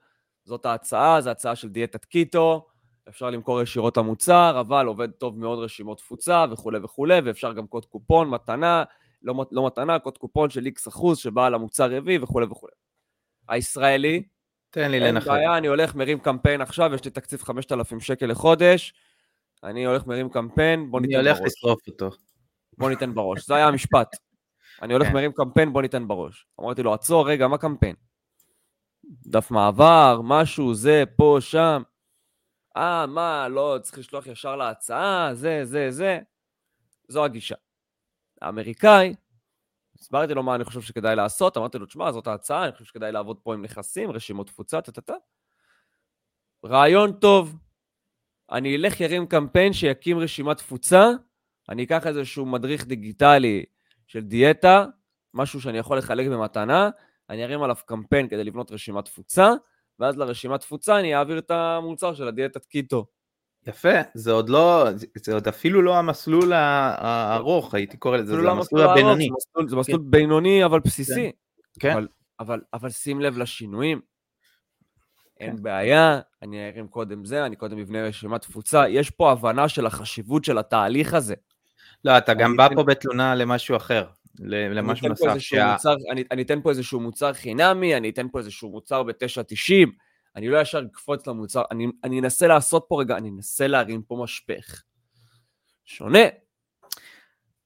זאת 0.45 0.65
ההצעה, 0.65 1.21
זו 1.21 1.29
הצעה 1.29 1.55
של 1.55 1.69
דיאטת 1.69 2.05
קיטו, 2.05 2.67
אפשר 3.09 3.29
למכור 3.29 3.61
ישירות 3.61 3.97
המוצר, 3.97 4.57
אבל 4.59 4.85
עובד 4.85 5.11
טוב 5.11 5.39
מאוד 5.39 5.59
רשימות 5.59 5.97
תפוצה 5.97 6.45
וכולי 6.51 6.79
וכולי, 6.83 7.19
ואפשר 7.19 7.53
גם 7.53 7.67
קוד 7.67 7.85
קופון, 7.85 8.29
מתנה, 8.29 8.83
לא, 9.21 9.45
לא 9.51 9.65
מתנה, 9.67 9.99
קוד 9.99 10.17
קופון 10.17 10.49
של 10.49 10.65
איקס 10.65 10.87
אחוז 10.87 11.17
שבעל 11.17 11.53
המוצר 11.53 11.93
יביא 11.93 12.19
וכולי 12.21 12.45
וכולי. 12.45 12.73
הישראלי, 13.49 14.23
תן 14.69 14.91
לי 14.91 14.99
לנחם. 14.99 15.31
אין 15.31 15.37
בעיה, 15.39 15.57
אני 15.57 15.67
הולך, 15.67 15.95
מרים 15.95 16.19
קמפיין 16.19 16.61
עכשיו, 16.61 16.93
יש 16.93 17.05
לי 17.05 17.11
תקציב 17.11 17.43
5,000 17.43 17.99
שקל 17.99 18.25
לחודש, 18.25 18.93
אני 19.63 19.85
הולך 19.85 20.07
מרים 20.07 20.29
קמפיין, 20.29 20.91
בוא 20.91 21.01
ניתן 21.01 21.13
בראש. 21.13 21.25
אני 21.25 21.29
הולך 21.29 21.45
לשרוף 21.45 21.87
אותו. 21.87 22.09
בוא 22.77 22.89
ניתן 22.89 23.13
בראש. 23.13 23.47
זה 23.47 23.55
היה 23.55 23.67
המשפט. 23.67 24.15
אני 24.81 24.93
הולך 24.93 25.07
כן. 25.07 25.13
מרים 25.13 25.31
קמפיין, 25.31 25.73
בוא 25.73 25.81
ניתן 25.81 26.07
בראש. 26.07 26.47
אמרתי 26.59 26.83
לו, 26.83 26.93
עצור, 26.93 27.29
רגע, 27.29 27.47
מה 27.47 27.57
קמפיין? 27.57 27.95
דף 29.27 29.51
מעבר, 29.51 30.21
משהו, 30.23 30.73
זה, 30.73 31.03
פה, 31.15 31.37
שם. 31.39 31.83
אה, 32.77 33.05
מה, 33.05 33.47
לא, 33.47 33.77
צריך 33.81 33.97
לשלוח 33.97 34.27
ישר 34.27 34.55
להצעה, 34.55 35.29
זה, 35.33 35.65
זה, 35.65 35.91
זה. 35.91 36.19
זו 37.07 37.25
הגישה. 37.25 37.55
האמריקאי, 38.41 39.15
הסברתי 39.99 40.33
לו 40.33 40.43
מה 40.43 40.55
אני 40.55 40.63
חושב 40.63 40.81
שכדאי 40.81 41.15
לעשות, 41.15 41.57
אמרתי 41.57 41.77
לו, 41.77 41.85
תשמע, 41.85 42.11
זאת 42.11 42.27
ההצעה, 42.27 42.63
אני 42.63 42.71
חושב 42.71 42.85
שכדאי 42.85 43.11
לעבוד 43.11 43.39
פה 43.43 43.53
עם 43.53 43.61
נכסים, 43.61 44.11
רשימות 44.11 44.47
תפוצה, 44.47 44.81
טה-טה-טה. 44.81 45.13
רעיון 46.65 47.13
טוב, 47.13 47.55
אני 48.51 48.75
אלך 48.75 49.01
ירים 49.01 49.27
קמפיין 49.27 49.73
שיקים 49.73 50.19
רשימת 50.19 50.57
תפוצה, 50.57 51.09
אני 51.69 51.83
אקח 51.83 52.07
איזשהו 52.07 52.45
מדריך 52.45 52.85
דיגיטלי 52.85 53.63
של 54.07 54.19
דיאטה, 54.19 54.85
משהו 55.33 55.61
שאני 55.61 55.77
יכול 55.77 55.97
לחלק 55.97 56.27
במתנה, 56.27 56.89
אני 57.29 57.43
ארים 57.43 57.63
עליו 57.63 57.75
קמפיין 57.85 58.27
כדי 58.27 58.43
לבנות 58.43 58.71
רשימת 58.71 59.05
תפוצה, 59.05 59.51
ואז 59.99 60.17
לרשימת 60.17 60.59
תפוצה 60.59 60.99
אני 60.99 61.15
אעביר 61.15 61.37
את 61.37 61.51
המוצר 61.51 62.13
של 62.13 62.27
הדיאטת 62.27 62.65
קיטו. 62.65 63.05
יפה, 63.67 63.89
זה 64.13 64.31
עוד 64.31 64.49
לא, 64.49 64.85
זה 65.15 65.33
עוד 65.33 65.47
אפילו 65.47 65.81
לא 65.81 65.97
המסלול 65.97 66.53
הארוך, 66.53 67.73
הייתי 67.73 67.97
קורא 67.97 68.17
לזה, 68.17 68.35
זה 68.35 68.41
לא 68.41 68.51
המסלול 68.51 68.81
הבינוני. 68.81 69.23
זה 69.23 69.33
מסלול, 69.35 69.69
זה 69.69 69.75
מסלול 69.75 69.99
כן. 69.99 70.11
בינוני 70.11 70.65
אבל 70.65 70.79
בסיסי. 70.79 71.31
כן. 71.79 71.91
אבל, 71.91 72.07
אבל, 72.39 72.61
אבל 72.73 72.89
שים 72.89 73.21
לב 73.21 73.37
לשינויים. 73.37 74.01
אין 75.43 75.57
כן. 75.57 75.63
בעיה, 75.63 76.19
אני 76.41 76.67
ארים 76.69 76.87
קודם 76.87 77.25
זה, 77.25 77.45
אני 77.45 77.55
קודם 77.55 77.79
אבנה 77.79 78.03
רשימת 78.03 78.41
תפוצה. 78.41 78.89
יש 78.89 79.09
פה 79.09 79.31
הבנה 79.31 79.69
של 79.69 79.85
החשיבות 79.85 80.45
של 80.45 80.57
התהליך 80.57 81.13
הזה. 81.13 81.35
לא, 82.05 82.17
אתה 82.17 82.33
גם 82.33 82.57
בא 82.57 82.67
פה 82.75 82.83
בתלונה 82.83 83.35
למשהו 83.35 83.75
אחר, 83.75 84.07
למשהו 84.39 85.07
נוסף. 85.07 85.37
שה... 85.37 85.71
מוצר, 85.71 85.95
אני, 86.11 86.23
אני 86.31 86.41
אתן 86.41 86.61
פה 86.61 86.69
איזשהו 86.69 86.99
מוצר 86.99 87.33
חינמי, 87.33 87.97
אני 87.97 88.09
אתן 88.09 88.27
פה 88.31 88.39
איזשהו 88.39 88.69
מוצר 88.69 89.03
ב-9.90, 89.03 89.89
אני 90.35 90.49
לא 90.49 90.61
ישר 90.61 90.81
אקפוץ 90.91 91.27
למוצר, 91.27 91.63
אני, 91.71 91.87
אני 92.03 92.19
אנסה 92.19 92.47
לעשות 92.47 92.85
פה 92.89 93.01
רגע, 93.01 93.17
אני 93.17 93.29
אנסה 93.29 93.67
להרים 93.67 94.01
פה 94.01 94.19
משפך. 94.23 94.83
שונה. 95.85 96.19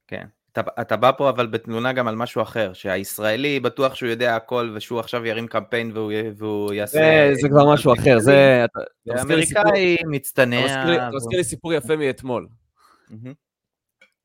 כן. 0.07 0.25
אתה, 0.59 0.81
אתה 0.81 0.95
בא 0.95 1.11
פה 1.17 1.29
אבל 1.29 1.47
בתלונה 1.47 1.93
גם 1.93 2.07
על 2.07 2.15
משהו 2.15 2.41
אחר, 2.41 2.73
שהישראלי 2.73 3.59
בטוח 3.59 3.95
שהוא 3.95 4.09
יודע 4.09 4.35
הכל 4.35 4.71
ושהוא 4.75 4.99
עכשיו 4.99 5.25
ירים 5.25 5.47
קמפיין 5.47 5.91
והוא, 5.93 6.11
והוא 6.37 6.73
יעשה... 6.73 6.97
זה, 6.99 7.33
זה 7.41 7.49
כבר 7.49 7.73
משהו 7.73 7.93
אחר, 7.93 8.19
זה... 8.19 8.65
האמריקאי 9.09 9.97
מצטנע. 10.07 10.65
אתה 10.65 11.09
מזכיר 11.15 11.37
לי 11.37 11.43
סיפור 11.43 11.73
יפה 11.73 11.95
מאתמול. 11.95 12.47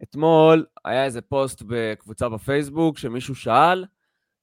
אתמול 0.02 0.66
היה 0.84 1.04
איזה 1.04 1.20
פוסט 1.20 1.62
בקבוצה 1.66 2.28
בפייסבוק 2.28 2.98
שמישהו 2.98 3.34
שאל, 3.34 3.84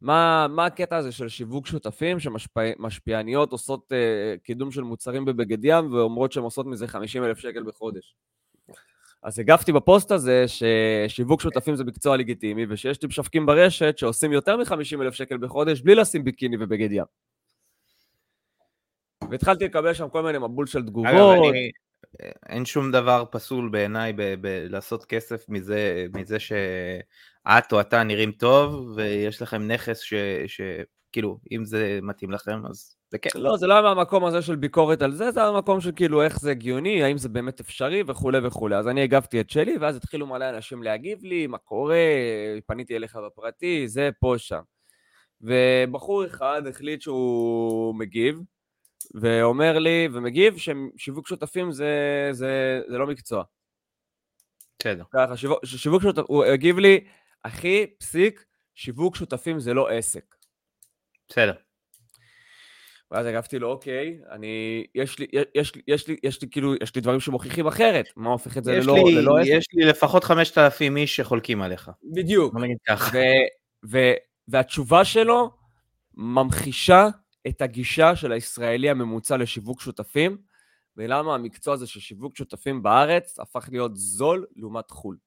מה, 0.02 0.48
מה 0.50 0.66
הקטע 0.66 0.98
הזה 0.98 1.12
של 1.12 1.28
שיווק 1.28 1.68
שותפים 1.68 2.18
שמשפיעניות 2.20 3.52
עושות 3.52 3.92
uh, 3.92 4.40
קידום 4.44 4.72
של 4.72 4.82
מוצרים 4.82 5.26
בבגד 5.26 5.66
ים 5.66 5.94
ואומרות 5.94 6.32
שהן 6.32 6.44
עושות 6.44 6.66
מזה 6.66 6.88
50 6.88 7.24
אלף 7.24 7.38
שקל 7.38 7.64
בחודש. 7.64 8.16
אז 9.24 9.40
הגבתי 9.40 9.72
בפוסט 9.72 10.12
הזה 10.12 10.46
ששיווק 10.48 11.42
שותפים 11.42 11.76
זה 11.76 11.84
מקצוע 11.84 12.18
לגיטימי, 12.18 12.66
ושיש 12.70 13.02
לי 13.02 13.08
משווקים 13.08 13.46
ברשת 13.46 13.98
שעושים 13.98 14.32
יותר 14.32 14.58
מ-50 14.58 15.02
אלף 15.02 15.14
שקל 15.14 15.38
בחודש 15.38 15.82
בלי 15.82 15.96
לשים 15.96 16.24
ביקיני 16.24 16.58
ובגד 16.60 16.92
ים. 16.92 17.06
והתחלתי 19.32 19.66
לקבל 19.66 19.94
שם 19.94 20.10
כל 20.10 20.24
מיני 20.24 20.38
מבול 20.38 20.68
של 20.68 20.86
תגובות. 20.86 21.12
אגב, 21.14 21.50
אני, 21.50 21.72
אין 22.50 22.66
שום 22.66 22.92
דבר 22.92 23.24
פסול 23.32 23.70
בעיניי 23.70 24.14
לעשות 24.44 25.06
כסף 25.06 25.50
מזה, 25.50 26.06
מזה 26.14 26.38
שאת 26.40 27.74
או 27.74 27.82
אתה 27.82 28.04
נראים 28.04 28.32
טוב, 28.32 28.94
ויש 28.96 29.42
לכם 29.42 29.68
נכס 29.68 30.02
שכאילו, 30.48 31.40
אם 31.52 31.66
זה 31.66 32.00
מתאים 32.02 32.32
לכם, 32.32 32.66
אז 32.66 32.96
זה 33.12 33.18
כן. 33.18 33.30
לא, 33.36 33.58
זה 33.58 33.68
לא 33.68 33.74
היה 33.74 33.82
מהמקום 33.82 34.26
הזה 34.26 34.42
של 34.42 34.56
ביקורת 34.56 35.02
על 35.02 35.12
זה, 35.12 35.32
זה 35.32 35.40
היה 35.40 35.52
מהמקום 35.52 35.82
של 35.82 35.92
כאילו 35.96 36.22
איך 36.24 36.40
זה 36.40 36.52
הגיוני, 36.52 37.04
האם 37.04 37.18
זה 37.18 37.30
באמת 37.30 37.60
אפשרי 37.60 38.04
וכולי 38.08 38.38
וכולי. 38.44 38.76
אז 38.76 38.88
אני 38.88 39.02
הגבתי 39.02 39.42
את 39.42 39.50
שלי, 39.50 39.78
ואז 39.78 39.96
התחילו 39.96 40.28
מלא 40.28 40.50
אנשים 40.50 40.84
להגיב 40.84 41.24
לי, 41.24 41.48
מה 41.48 41.58
קורה, 41.58 41.98
פניתי 42.66 42.96
אליך 42.96 43.16
בפרטי, 43.16 43.88
זה 43.88 44.10
פה, 44.20 44.36
שם. 44.38 44.62
ובחור 45.42 46.26
אחד 46.26 46.62
החליט 46.68 47.02
שהוא 47.02 47.96
מגיב, 47.96 48.40
ואומר 49.22 49.80
לי, 49.80 50.08
ומגיב, 50.14 50.56
ששיווק 50.58 51.28
שותפים 51.28 51.72
זה, 51.72 52.30
זה, 52.32 52.82
זה 52.88 52.98
לא 52.98 53.08
מקצוע. 53.08 53.44
בסדר. 54.80 55.04
ככה, 55.14 55.38
שיווק, 55.38 55.66
שיווק 55.66 56.02
שותפים, 56.02 56.26
הוא 56.28 56.44
הגיב 56.46 56.80
לי, 56.80 57.00
אחי, 57.44 57.86
פסיק, 58.00 58.46
שיווק 58.76 59.16
שותפים 59.16 59.60
זה 59.60 59.74
לא 59.74 59.90
עסק. 59.90 60.36
בסדר. 61.30 61.69
ואז 63.12 63.26
הגבתי 63.26 63.60
לו, 63.60 63.72
אוקיי, 63.72 64.20
אני, 64.32 64.86
יש 64.96 65.20
לי, 65.20 65.28
יש 65.56 65.76
לי, 65.76 65.82
יש 65.88 66.08
לי, 66.08 66.16
יש 66.24 66.42
לי, 66.42 66.50
כאילו, 66.50 66.76
יש 66.82 66.96
לי 66.96 67.02
דברים 67.02 67.20
שמוכיחים 67.20 67.68
אחרת, 67.68 68.10
מה 68.16 68.30
הופך 68.30 68.58
את 68.58 68.64
זה 68.64 68.80
ללא, 68.80 68.96
לי, 68.96 69.16
ללא? 69.16 69.36
יש 69.46 69.68
לי 69.74 69.86
לפחות 69.86 70.24
5,000 70.24 70.98
איש 70.98 71.16
שחולקים 71.16 71.62
עליך. 71.62 71.92
בדיוק. 72.04 72.54
בוא 72.54 72.62
נגיד 72.62 72.78
ככה. 72.88 73.18
והתשובה 74.48 75.06
שלו 75.06 75.52
ממחישה 76.14 77.08
את 77.48 77.62
הגישה 77.62 78.16
של 78.16 78.32
הישראלי 78.32 78.90
הממוצע 78.90 79.38
לשיווק 79.38 79.82
שותפים, 79.82 80.38
ולמה 80.98 81.36
המקצוע 81.36 81.74
הזה 81.74 81.88
של 81.88 82.00
שיווק 82.00 82.38
שותפים 82.38 82.84
בארץ 82.84 83.40
הפך 83.40 83.70
להיות 83.72 83.92
זול 83.96 84.46
לעומת 84.56 84.92
חו"ל. 84.92 85.18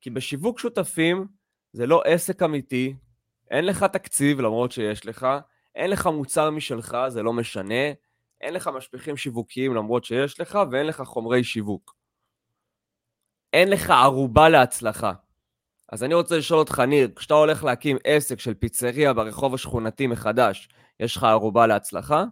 כי 0.00 0.10
בשיווק 0.10 0.58
שותפים 0.58 1.26
זה 1.72 1.86
לא 1.86 2.02
עסק 2.04 2.42
אמיתי, 2.42 2.94
אין 3.50 3.64
לך 3.64 3.84
תקציב 3.84 4.40
למרות 4.40 4.72
שיש 4.72 5.06
לך, 5.06 5.26
אין 5.74 5.90
לך 5.90 6.06
מוצר 6.06 6.50
משלך, 6.50 6.96
זה 7.08 7.22
לא 7.22 7.32
משנה, 7.32 7.92
אין 8.40 8.54
לך 8.54 8.70
משפיכים 8.76 9.16
שיווקיים 9.16 9.74
למרות 9.74 10.04
שיש 10.04 10.40
לך, 10.40 10.58
ואין 10.70 10.86
לך 10.86 11.02
חומרי 11.02 11.44
שיווק. 11.44 11.94
אין 13.52 13.70
לך 13.70 13.90
ערובה 13.90 14.48
להצלחה. 14.48 15.12
אז 15.92 16.04
אני 16.04 16.14
רוצה 16.14 16.38
לשאול 16.38 16.58
אותך, 16.58 16.80
ניר, 16.80 17.08
כשאתה 17.16 17.34
הולך 17.34 17.64
להקים 17.64 17.96
עסק 18.04 18.40
של 18.40 18.54
פיצריה 18.54 19.12
ברחוב 19.12 19.54
השכונתי 19.54 20.06
מחדש, 20.06 20.68
יש 21.00 21.16
לך 21.16 21.24
ערובה 21.24 21.66
להצלחה? 21.66 22.24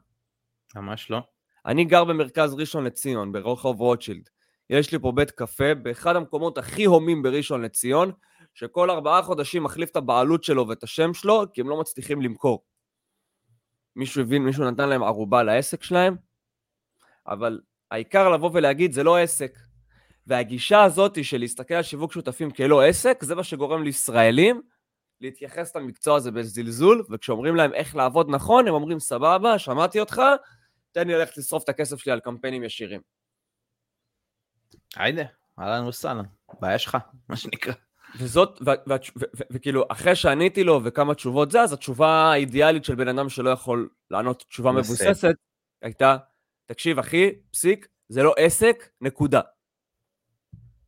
ממש 0.75 1.11
לא. 1.11 1.21
אני 1.67 1.85
גר 1.85 2.05
במרכז 2.05 2.55
ראשון 2.55 2.85
לציון, 2.85 3.33
ברחוב 3.33 3.81
רוטשילד. 3.81 4.29
יש 4.71 4.93
לי 4.93 4.99
פה 4.99 5.13
בית 5.13 5.31
קפה 5.31 5.75
באחד 5.75 6.17
המקומות 6.17 6.59
הכי 6.59 6.85
הומים 6.85 7.23
בראשון 7.23 7.63
לציון, 7.63 8.13
שכל 8.55 8.91
ארבעה 8.91 9.23
חודשים 9.23 9.63
מחליף 9.63 9.91
את 9.91 9.97
הבעלות 9.97 10.45
שלו 10.45 10.69
ואת 10.69 10.83
השם 10.83 11.15
שלו, 11.15 11.43
כי 11.53 11.61
הם 11.61 11.69
לא 11.69 11.81
מצליחים 11.81 12.23
למכור. 12.23 12.65
מישהו 13.97 14.23
הבין, 14.23 14.43
מישהו 14.45 14.71
נתן 14.71 14.89
להם 14.89 15.03
ערובה 15.03 15.43
לעסק 15.43 15.83
שלהם? 15.83 16.17
אבל 17.27 17.61
העיקר 17.91 18.31
לבוא 18.31 18.51
ולהגיד, 18.53 18.93
זה 18.93 19.03
לא 19.03 19.19
עסק. 19.19 19.59
והגישה 20.27 20.83
הזאת 20.83 21.25
של 21.25 21.39
להסתכל 21.39 21.75
על 21.75 21.83
שיווק 21.83 22.13
שותפים 22.13 22.51
כלא 22.51 22.83
עסק, 22.83 23.25
זה 23.25 23.35
מה 23.35 23.45
שגורם 23.45 23.83
לישראלים 23.83 24.63
להתייחס 25.21 25.77
למקצוע 25.77 26.17
הזה 26.17 26.31
בזלזול, 26.31 27.05
וכשאומרים 27.11 27.57
להם 27.57 27.75
איך 27.75 27.97
לעבוד 27.97 28.31
נכון, 28.31 28.69
הם 28.69 28.75
אומרים, 28.75 29.01
סבבה, 29.01 29.59
שמעתי 29.59 30.01
אותך, 30.01 30.23
תן 30.93 31.09
לי 31.09 31.15
ללכת 31.15 31.37
לשרוף 31.37 31.65
את 31.65 31.69
הכסף 31.69 31.97
שלי 31.97 32.13
על 32.13 32.21
קמפיינים 32.21 32.65
ישירים. 32.65 33.01
היידה, 34.97 35.25
אהלן 35.59 35.87
וסהלן, 35.87 36.25
בעיה 36.61 36.79
שלך, 36.79 36.97
מה 37.29 37.37
שנקרא. 37.37 37.73
וזאת, 38.19 38.63
וכאילו, 39.51 39.85
אחרי 39.89 40.17
שעניתי 40.17 40.65
לו 40.65 40.81
וכמה 40.85 41.15
תשובות 41.15 41.51
זה, 41.51 41.61
אז 41.61 41.73
התשובה 41.73 42.09
האידיאלית 42.09 42.85
של 42.85 42.95
בן 42.95 43.09
אדם 43.09 43.29
שלא 43.29 43.51
יכול 43.51 43.89
לענות 44.11 44.45
תשובה 44.49 44.73
מבוססת, 44.73 45.35
הייתה, 45.83 46.17
תקשיב 46.67 46.99
אחי, 46.99 47.31
פסיק, 47.51 47.89
זה 48.09 48.23
לא 48.23 48.35
עסק, 48.37 48.89
נקודה. 49.01 49.41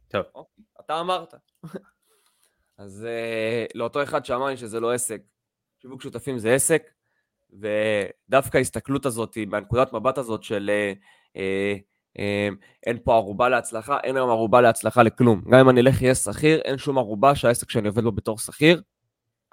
טוב. 0.08 0.22
אוקיי, 0.34 0.64
אתה 0.80 1.00
אמרת. 1.00 1.34
אז 2.78 3.06
uh, 3.06 3.70
לאותו 3.74 4.02
אחד 4.02 4.24
שאמר 4.24 4.46
לי 4.46 4.56
שזה 4.56 4.80
לא 4.80 4.92
עסק, 4.92 5.22
שיווק 5.82 6.02
שותפים 6.02 6.38
זה 6.38 6.54
עסק, 6.54 6.90
ודווקא 7.50 8.58
ההסתכלות 8.58 9.06
הזאת, 9.06 9.38
מהנקודת 9.46 9.92
מבט 9.92 10.18
הזאת 10.18 10.42
של 10.42 10.70
uh, 10.70 10.98
uh, 11.36 11.93
אין 12.86 12.98
פה 13.04 13.14
ערובה 13.14 13.48
להצלחה, 13.48 13.98
אין 14.04 14.16
היום 14.16 14.30
ערובה 14.30 14.60
להצלחה 14.60 15.02
לכלום. 15.02 15.42
גם 15.50 15.58
אם 15.58 15.70
אני 15.70 15.80
אלך 15.80 16.02
יהיה 16.02 16.14
שכיר, 16.14 16.58
אין 16.58 16.78
שום 16.78 16.98
ערובה 16.98 17.34
שהעסק 17.34 17.70
שאני 17.70 17.88
עובד 17.88 18.04
בו 18.04 18.12
בתור 18.12 18.38
שכיר. 18.38 18.82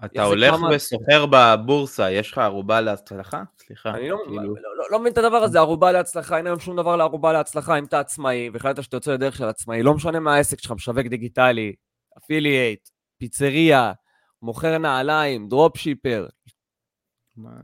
אתה 0.06 0.24
הולך 0.24 0.56
כמה... 0.56 0.69
וסוחר 0.76 1.26
בבורסה, 1.30 2.12
יש 2.12 2.32
לך 2.32 2.38
ערובה 2.38 2.82
להצלחה? 2.82 3.43
סליחה. 3.58 3.89
אני 3.89 4.10
לא, 4.10 4.17
כאילו... 4.26 4.41
לא, 4.41 4.78
לא, 4.78 4.86
לא 4.91 5.00
מבין 5.00 5.13
את 5.13 5.17
הדבר 5.17 5.38
הזה, 5.38 5.60
ערובה 5.60 5.91
להצלחה, 5.91 6.38
אין 6.38 6.47
היום 6.47 6.60
שום 6.60 6.76
דבר 6.76 6.95
לערובה 6.95 7.34
להצלחה, 7.34 7.80
אם 7.80 7.84
אתה 7.84 8.00
עצמאי, 8.00 8.50
והחלטת 8.54 8.84
שאתה 8.84 8.97
יוצא 8.97 9.13
לדרך 9.13 9.36
של 9.36 9.45
עצמאי, 9.45 9.84
לא 9.84 9.93
משנה 9.93 10.19
מה 10.19 10.36
העסק 10.36 10.60
שלך, 10.60 10.71
משווק 10.71 11.08
דיגיטלי, 11.08 11.74
אפילייט, 12.17 12.89
פיצריה, 13.17 13.91
מוכר 14.41 14.78
נעליים, 14.78 15.47
דרופשיפר. 15.47 16.28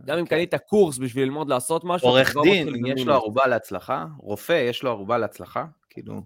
גם 0.05 0.17
אם 0.17 0.25
כן. 0.25 0.35
קנית 0.35 0.55
קורס 0.55 0.97
בשביל 0.97 1.23
ללמוד 1.23 1.49
לעשות 1.49 1.83
משהו. 1.83 2.07
עורך 2.07 2.35
דין, 2.43 2.85
יש 2.85 3.05
לו 3.05 3.13
ערובה 3.13 3.47
להצלחה? 3.47 4.05
רופא, 4.17 4.67
יש 4.69 4.83
לו 4.83 4.89
ערובה 4.89 5.17
להצלחה? 5.17 5.65
כאילו... 5.89 6.21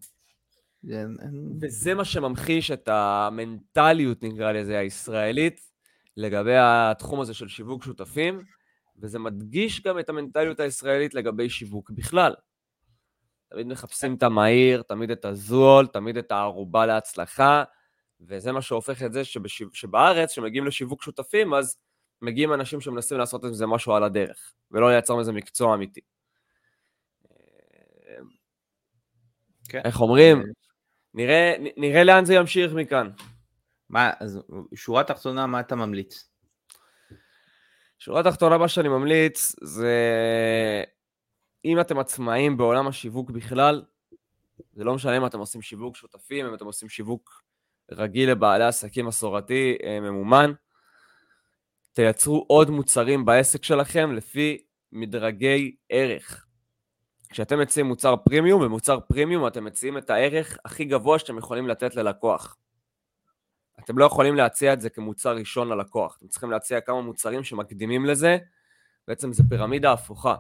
וזה 1.62 1.93
מה 1.93 2.06
שממחיש 2.06 2.71
את 2.71 2.88
המנטליות, 2.88 4.23
נקרא 4.23 4.51
לזה, 4.51 4.77
הישראלית, 4.77 5.62
לגבי 6.17 6.56
התחום 6.58 7.21
הזה 7.21 7.34
של 7.34 7.47
שיווק 7.47 7.84
שותפים, 7.84 8.41
וזה 8.99 9.19
מדגיש 9.19 9.82
גם 9.82 9.99
את 9.99 10.10
המנטליות 10.10 10.60
הישראלית 10.60 11.13
לגבי 11.13 11.49
שיווק 11.49 11.91
בכלל. 11.91 12.34
תמיד 13.49 13.67
מחפשים 13.67 14.15
את 14.15 14.23
המהיר, 14.23 14.82
תמיד 14.82 15.12
את 15.12 15.25
הזול, 15.25 15.88
תמיד 15.88 16.17
את 16.17 16.32
הערובה 16.32 16.86
להצלחה, 16.86 17.63
וזה 18.21 18.51
מה 18.51 18.62
שהופך 18.62 19.04
את 19.04 19.13
זה 19.13 19.25
שבשיו... 19.25 19.67
שבארץ, 19.73 20.32
כשמגיעים 20.32 20.65
לשיווק 20.65 21.04
שותפים, 21.04 21.54
אז 21.54 21.77
מגיעים 22.21 22.53
אנשים 22.53 22.81
שמנסים 22.81 23.17
לעשות 23.17 23.45
את 23.45 23.53
זה 23.53 23.67
משהו 23.67 23.93
על 23.93 24.03
הדרך, 24.03 24.53
ולא 24.71 24.89
לייצר 24.89 25.15
מזה 25.15 25.31
מקצוע 25.31 25.73
אמיתי. 25.73 26.01
כן. 29.69 29.81
איך 29.86 30.01
אומרים? 30.01 30.43
נראה, 31.13 31.55
נראה 31.77 32.03
לאן 32.03 32.25
זה 32.25 32.34
ימשיך 32.34 32.73
מכאן. 32.73 33.10
מה, 33.89 34.12
אז 34.19 34.39
שורה 34.75 35.03
תחתונה, 35.03 35.47
מה 35.47 35.60
אתה 35.60 35.75
ממליץ? 35.75 36.29
שורה 37.99 38.23
תחתונה, 38.23 38.57
מה 38.57 38.67
שאני 38.67 38.89
ממליץ 38.89 39.55
זה, 39.62 39.95
אם 41.65 41.79
אתם 41.79 41.99
עצמאים 41.99 42.57
בעולם 42.57 42.88
השיווק 42.88 43.29
בכלל, 43.29 43.84
זה 44.73 44.84
לא 44.84 44.95
משנה 44.95 45.17
אם 45.17 45.25
אתם 45.25 45.39
עושים 45.39 45.62
שיווק 45.62 45.95
שותפים, 45.95 46.45
אם 46.45 46.53
אתם 46.53 46.65
עושים 46.65 46.89
שיווק 46.89 47.43
רגיל 47.91 48.31
לבעלי 48.31 48.63
עסקים 48.63 49.05
מסורתי 49.05 49.77
אה, 49.84 49.99
ממומן, 49.99 50.53
תייצרו 51.93 52.45
עוד 52.47 52.69
מוצרים 52.69 53.25
בעסק 53.25 53.63
שלכם 53.63 54.12
לפי 54.12 54.63
מדרגי 54.91 55.75
ערך. 55.89 56.45
כשאתם 57.30 57.60
מציעים 57.60 57.88
מוצר 57.88 58.15
פרימיום, 58.15 58.63
במוצר 58.63 58.99
פרימיום 58.99 59.47
אתם 59.47 59.65
מציעים 59.65 59.97
את 59.97 60.10
הערך 60.10 60.58
הכי 60.65 60.86
גבוה 60.86 61.19
שאתם 61.19 61.38
יכולים 61.38 61.67
לתת 61.67 61.95
ללקוח. 61.95 62.58
אתם 63.80 63.97
לא 63.97 64.06
יכולים 64.06 64.36
להציע 64.36 64.73
את 64.73 64.82
זה 64.82 64.89
כמוצר 64.89 65.36
ראשון 65.36 65.69
ללקוח, 65.69 66.17
אתם 66.17 66.27
צריכים 66.27 66.51
להציע 66.51 66.82
כמה 66.82 67.01
מוצרים 67.01 67.43
שמקדימים 67.43 68.06
לזה, 68.06 68.38
בעצם 69.08 69.34
זה 69.34 69.43
פירמידה 69.49 69.91
הפוכה. 69.91 70.36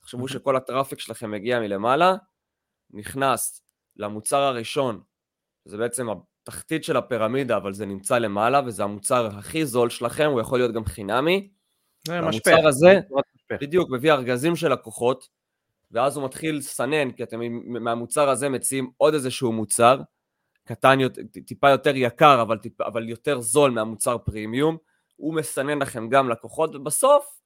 תחשבו 0.00 0.28
שכל 0.28 0.56
הטראפיק 0.56 0.98
שלכם 0.98 1.30
מגיע 1.30 1.60
מלמעלה, 1.60 2.14
נכנס 2.90 3.62
למוצר 3.96 4.40
הראשון, 4.40 5.02
זה 5.64 5.76
בעצם 5.76 6.06
התחתית 6.44 6.84
של 6.84 6.96
הפירמידה, 6.96 7.56
אבל 7.56 7.72
זה 7.72 7.86
נמצא 7.86 8.18
למעלה, 8.18 8.60
וזה 8.66 8.84
המוצר 8.84 9.26
הכי 9.26 9.66
זול 9.66 9.90
שלכם, 9.90 10.30
הוא 10.32 10.40
יכול 10.40 10.58
להיות 10.58 10.74
גם 10.74 10.84
חינמי. 10.84 11.48
משפך. 12.08 12.56
הזה, 12.64 13.00
בדיוק, 13.60 13.90
מביא 13.90 14.12
ארגזים 14.12 14.56
של 14.56 14.72
לקוחות, 14.72 15.28
ואז 15.90 16.16
הוא 16.16 16.24
מתחיל 16.24 16.56
לסנן, 16.56 17.10
כי 17.10 17.22
אתם 17.22 17.40
מהמוצר 17.66 18.28
הזה 18.28 18.48
מציעים 18.48 18.90
עוד 18.96 19.14
איזשהו 19.14 19.52
מוצר, 19.52 20.00
קטן, 20.64 20.98
טיפה 21.46 21.70
יותר 21.70 21.92
יקר, 21.96 22.42
אבל, 22.42 22.58
טיפ, 22.58 22.80
אבל 22.80 23.08
יותר 23.08 23.40
זול 23.40 23.70
מהמוצר 23.70 24.18
פרימיום, 24.18 24.76
הוא 25.16 25.34
מסנן 25.34 25.78
לכם 25.78 26.08
גם 26.08 26.28
לקוחות, 26.28 26.74
ובסוף 26.74 27.40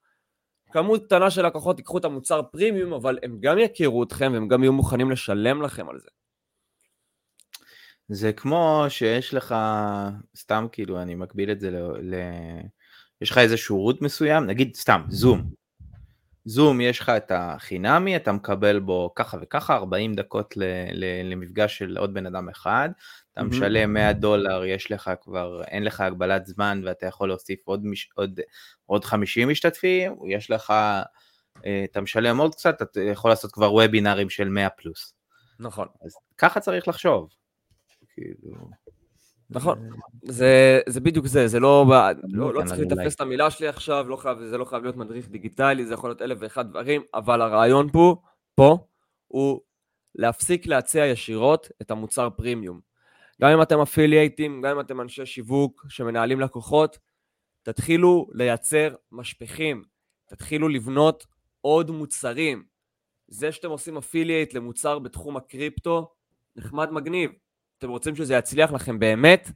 כמות 0.73 1.05
קטנה 1.05 1.31
של 1.31 1.47
לקוחות 1.47 1.79
ייקחו 1.79 1.99
את 1.99 2.05
המוצר 2.05 2.43
פרימיום, 2.43 2.93
אבל 2.93 3.19
הם 3.23 3.39
גם 3.41 3.59
יכירו 3.59 4.03
אתכם 4.03 4.31
והם 4.35 4.49
גם 4.49 4.63
יהיו 4.63 4.73
מוכנים 4.73 5.11
לשלם 5.11 5.63
לכם 5.63 5.89
על 5.89 5.99
זה. 5.99 6.09
זה 8.09 8.33
כמו 8.33 8.85
שיש 8.88 9.35
לך, 9.35 9.55
סתם 10.37 10.66
כאילו, 10.73 11.03
אני 11.03 11.14
מקביל 11.14 11.51
את 11.51 11.61
זה 11.61 11.71
ל... 11.71 11.77
ל... 12.01 12.14
יש 13.21 13.31
לך 13.31 13.38
איזה 13.38 13.57
שירות 13.57 14.03
מסוים, 14.03 14.47
נגיד 14.47 14.75
סתם, 14.75 15.03
זום. 15.09 15.51
זום 16.44 16.81
יש 16.81 17.01
לך 17.01 17.09
את 17.09 17.33
החינמי, 17.35 18.16
אתה 18.16 18.33
מקבל 18.33 18.79
בו 18.81 19.12
ככה 19.14 19.38
וככה, 19.42 19.75
40 19.75 20.14
דקות 20.14 20.57
ל, 20.57 20.62
ל, 20.92 21.33
למפגש 21.33 21.79
של 21.79 21.97
עוד 21.99 22.14
בן 22.14 22.27
אדם 22.27 22.49
אחד, 22.49 22.88
אתה 23.33 23.42
משלם 23.42 23.92
100 23.92 24.12
דולר, 24.12 24.64
יש 24.64 24.90
לך 24.92 25.11
כבר, 25.21 25.62
אין 25.64 25.85
לך 25.85 26.01
הגבלת 26.01 26.47
זמן 26.47 26.83
ואתה 26.85 27.07
יכול 27.07 27.29
להוסיף 27.29 27.61
עוד, 27.64 27.87
מש, 27.87 28.11
עוד, 28.14 28.40
עוד 28.87 29.05
50 29.05 29.49
משתתפים, 29.49 30.16
יש 30.29 30.51
לך, 30.51 30.71
אה, 31.66 31.85
אתה 31.85 32.01
משלם 32.01 32.38
עוד 32.38 32.55
קצת, 32.55 32.83
אתה 32.83 33.01
יכול 33.01 33.31
לעשות 33.31 33.53
כבר 33.53 33.75
וובינארים 33.75 34.31
של 34.31 34.49
100 34.49 34.71
פלוס. 34.71 35.14
נכון. 35.61 35.88
אז 36.05 36.14
ככה 36.38 36.61
צריך 36.61 36.88
לחשוב. 36.88 37.29
כאילו... 38.18 38.70
נכון, 39.50 39.90
זה, 40.22 40.81
זה 40.88 41.00
בדיוק 41.00 41.26
זה, 41.26 41.48
זה 41.48 41.61
לא, 41.61 41.87
לא, 42.24 42.54
לא 42.54 42.62
צריך 42.66 42.81
לתפס 42.81 43.14
את 43.14 43.20
המילה 43.20 43.50
שלי 43.50 43.68
עכשיו, 43.68 44.09
לא 44.09 44.16
חייב, 44.16 44.44
זה 44.44 44.59
לא 44.59 44.64
חייב 44.64 44.83
להיות 44.83 44.96
מדריך 44.96 45.28
דיגיטלי, 45.28 45.87
זה 45.87 45.94
יכול 45.94 46.11
להיות 46.11 46.22
אלף 46.22 46.38
ואחד 46.40 46.70
דברים, 46.70 47.02
אבל 47.14 47.42
הרעיון 47.42 47.90
פה, 47.92 48.16
פה, 48.54 48.78
הוא 49.26 49.61
להפסיק 50.14 50.66
להציע 50.66 51.07
ישירות 51.07 51.68
את 51.83 51.90
המוצר 51.90 52.31
פרימיום. 52.31 52.81
גם 53.42 53.50
אם 53.50 53.62
אתם 53.62 53.81
אפילייטים, 53.81 54.62
גם 54.62 54.70
אם 54.70 54.81
אתם 54.81 55.00
אנשי 55.00 55.26
שיווק 55.26 55.87
שמנהלים 55.88 56.40
לקוחות, 56.40 56.98
תתחילו 57.62 58.28
לייצר 58.33 58.94
משפכים, 59.12 59.85
תתחילו 60.26 60.68
לבנות 60.68 61.26
עוד 61.61 61.90
מוצרים. 61.90 62.64
זה 63.28 63.52
שאתם 63.52 63.70
עושים 63.70 63.96
אפילייט 63.96 64.54
למוצר 64.54 64.98
בתחום 64.98 65.37
הקריפטו, 65.37 66.14
נחמד 66.57 66.90
מגניב. 66.90 67.31
אתם 67.79 67.91
רוצים 67.91 68.17
שזה 68.17 68.35
יצליח 68.35 68.73
לכם 68.73 68.99
באמת, 68.99 69.51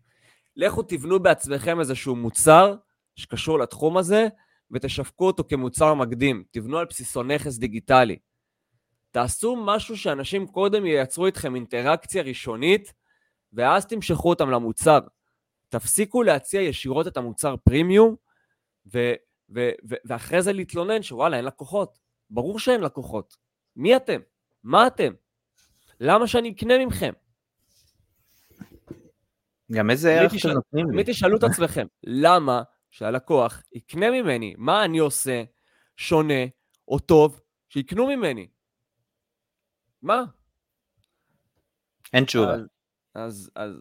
לכו 0.57 0.83
תבנו 0.83 1.21
בעצמכם 1.21 1.81
איזשהו 1.81 2.17
מוצר 2.17 2.75
שקשור 3.17 3.59
לתחום 3.59 3.97
הזה, 3.97 4.29
ותשווקו 4.71 5.27
אותו 5.27 5.45
כמוצר 5.49 5.95
מקדים. 5.95 6.45
תבנו 6.51 6.79
על 6.79 6.87
בסיסו 6.87 7.23
נכס 7.23 7.59
דיגיטלי. 7.59 8.17
תעשו 9.11 9.57
משהו 9.57 9.97
שאנשים 9.97 10.47
קודם 10.47 10.87
ייצרו 10.87 11.27
איתכם 11.27 11.55
אינטראקציה 11.55 12.23
ראשונית, 12.23 12.93
ואז 13.53 13.87
תמשכו 13.87 14.29
אותם 14.29 14.51
למוצר. 14.51 14.99
תפסיקו 15.69 16.23
להציע 16.23 16.61
ישירות 16.61 17.07
את 17.07 17.17
המוצר 17.17 17.57
פרימיום, 17.57 18.17
ו- 18.95 19.15
ו- 19.55 19.71
ו- 19.89 19.95
ואחרי 20.05 20.43
זה 20.43 20.53
להתלונן 20.53 21.03
שוואלה, 21.03 21.37
אין 21.37 21.45
לקוחות. 21.45 21.99
ברור 22.31 22.59
שאין 22.59 22.81
לקוחות. 22.81 23.37
מי 23.77 23.97
אתם? 23.97 24.21
מה 24.63 24.87
אתם? 24.87 25.13
למה 26.01 26.27
שאני 26.27 26.51
אקנה 26.51 26.85
ממכם? 26.85 27.13
גם 29.73 29.91
איזה 29.91 30.21
ערך 30.21 30.33
אתם 30.41 30.49
נותנים 30.49 30.87
לי. 30.87 30.93
תמיד 30.93 31.07
תשאלו 31.07 31.37
את 31.37 31.43
עצמכם, 31.43 31.87
למה 32.25 32.63
שהלקוח 32.91 33.63
יקנה 33.73 34.11
ממני? 34.11 34.55
מה 34.59 34.85
אני 34.85 34.99
עושה 34.99 35.43
שונה 35.97 36.45
או 36.89 36.99
טוב 36.99 37.41
שיקנו 37.69 38.07
ממני? 38.07 38.49
מה? 40.03 40.25
אין 42.13 42.25
תשובה. 42.25 42.55
אז, 42.55 42.67
אז, 43.15 43.51
אז 43.55 43.81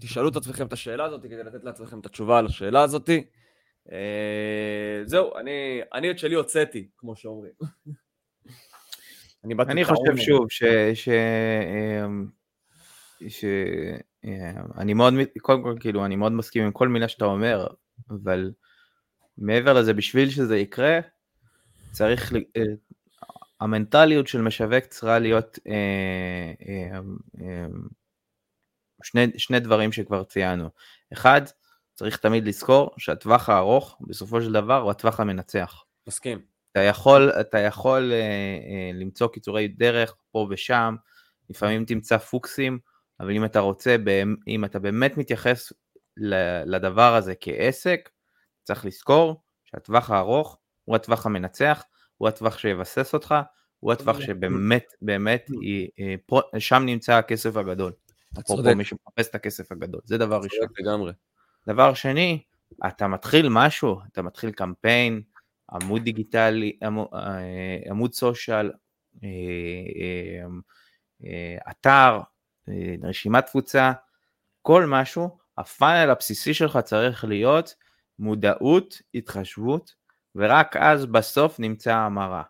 תשאלו 0.00 0.28
את 0.28 0.36
עצמכם 0.36 0.66
את 0.66 0.72
השאלה 0.72 1.04
הזאת 1.04 1.22
כדי 1.22 1.44
לתת 1.44 1.64
לעצמכם 1.64 2.00
את 2.00 2.06
התשובה 2.06 2.38
על 2.38 2.46
השאלה 2.46 2.82
הזאת. 2.82 3.10
אה, 3.92 5.02
זהו, 5.04 5.36
אני, 5.36 5.80
אני 5.92 6.10
את 6.10 6.18
שלי 6.18 6.34
הוצאתי, 6.34 6.88
כמו 6.96 7.16
שאומרים. 7.16 7.52
אני, 9.44 9.54
אני 9.68 9.84
חושב 9.84 10.16
שוב 10.16 10.50
ש... 10.50 10.64
ש... 10.94 11.08
אמ, 11.08 12.26
ש... 13.28 13.44
אמ, 14.24 14.30
אני 14.78 14.94
מאוד, 14.94 15.14
קודם 15.40 15.62
כל 15.62 15.74
כאילו 15.80 16.04
אני 16.04 16.16
מאוד 16.16 16.32
מסכים 16.32 16.64
עם 16.64 16.72
כל 16.72 16.88
מילה 16.88 17.08
שאתה 17.08 17.24
אומר, 17.24 17.66
אבל 18.10 18.52
מעבר 19.38 19.72
לזה 19.72 19.92
בשביל 19.94 20.30
שזה 20.30 20.58
יקרה, 20.58 20.98
צריך, 21.92 22.32
אה, 22.56 22.62
המנטליות 23.60 24.26
של 24.26 24.42
משווק 24.42 24.84
צריכה 24.84 25.18
להיות 25.18 25.58
אה, 25.66 26.52
אה, 26.68 26.98
אה, 27.40 27.66
שני, 29.02 29.26
שני 29.36 29.60
דברים 29.60 29.92
שכבר 29.92 30.24
ציינו. 30.24 30.70
אחד, 31.12 31.42
צריך 31.94 32.16
תמיד 32.16 32.48
לזכור 32.48 32.90
שהטווח 32.98 33.48
הארוך 33.48 33.98
בסופו 34.00 34.42
של 34.42 34.52
דבר 34.52 34.76
הוא 34.76 34.90
הטווח 34.90 35.20
המנצח. 35.20 35.84
מסכים. 36.06 36.40
אתה 36.72 36.80
יכול, 36.80 37.30
אתה 37.40 37.58
יכול 37.58 38.12
אה, 38.12 38.18
אה, 38.18 38.90
למצוא 38.94 39.28
קיצורי 39.28 39.68
דרך 39.68 40.16
פה 40.32 40.46
ושם, 40.50 40.94
לפעמים 41.50 41.84
תמצא 41.84 42.18
פוקסים, 42.18 42.78
אבל 43.24 43.36
אם 43.36 43.44
אתה 43.44 43.60
רוצה, 43.60 43.96
אם 44.48 44.64
אתה 44.64 44.78
באמת 44.78 45.16
מתייחס 45.16 45.72
לדבר 46.66 47.14
הזה 47.14 47.34
כעסק, 47.40 48.10
צריך 48.62 48.84
לזכור 48.84 49.42
שהטווח 49.64 50.10
הארוך 50.10 50.58
הוא 50.84 50.96
הטווח 50.96 51.26
המנצח, 51.26 51.84
הוא 52.16 52.28
הטווח 52.28 52.58
שיבסס 52.58 53.14
אותך, 53.14 53.34
הוא 53.80 53.92
הטווח 53.92 54.20
שבאמת, 54.20 54.84
באמת, 55.02 55.48
היא, 55.60 55.88
אה, 56.54 56.60
שם 56.60 56.82
נמצא 56.86 57.14
הכסף 57.14 57.56
הגדול. 57.56 57.92
אפרופו 58.40 58.76
מי 58.76 58.84
שמחפש 58.84 59.28
את 59.28 59.34
הכסף 59.34 59.72
הגדול, 59.72 60.00
זה 60.04 60.18
דבר 60.18 60.36
ראשון. 60.36 60.66
לגמרי. 60.78 61.12
דבר 61.66 61.94
שני, 61.94 62.42
אתה 62.86 63.08
מתחיל 63.08 63.48
משהו, 63.50 64.00
אתה 64.12 64.22
מתחיל 64.22 64.50
קמפיין, 64.50 65.22
עמוד 65.72 66.02
דיגיטלי, 66.02 66.78
עמוד, 66.82 67.06
אה, 67.14 67.90
עמוד 67.90 68.14
סושיאל, 68.14 68.72
אה, 69.24 69.30
אתר, 71.70 72.20
רשימת 73.02 73.46
תפוצה, 73.46 73.92
כל 74.62 74.86
משהו, 74.86 75.38
הפאנל 75.58 76.10
הבסיסי 76.10 76.54
שלך 76.54 76.78
צריך 76.78 77.24
להיות 77.24 77.74
מודעות, 78.18 79.02
התחשבות, 79.14 79.94
ורק 80.34 80.76
אז 80.76 81.06
בסוף 81.06 81.60
נמצא 81.60 81.94
המרה. 81.94 82.42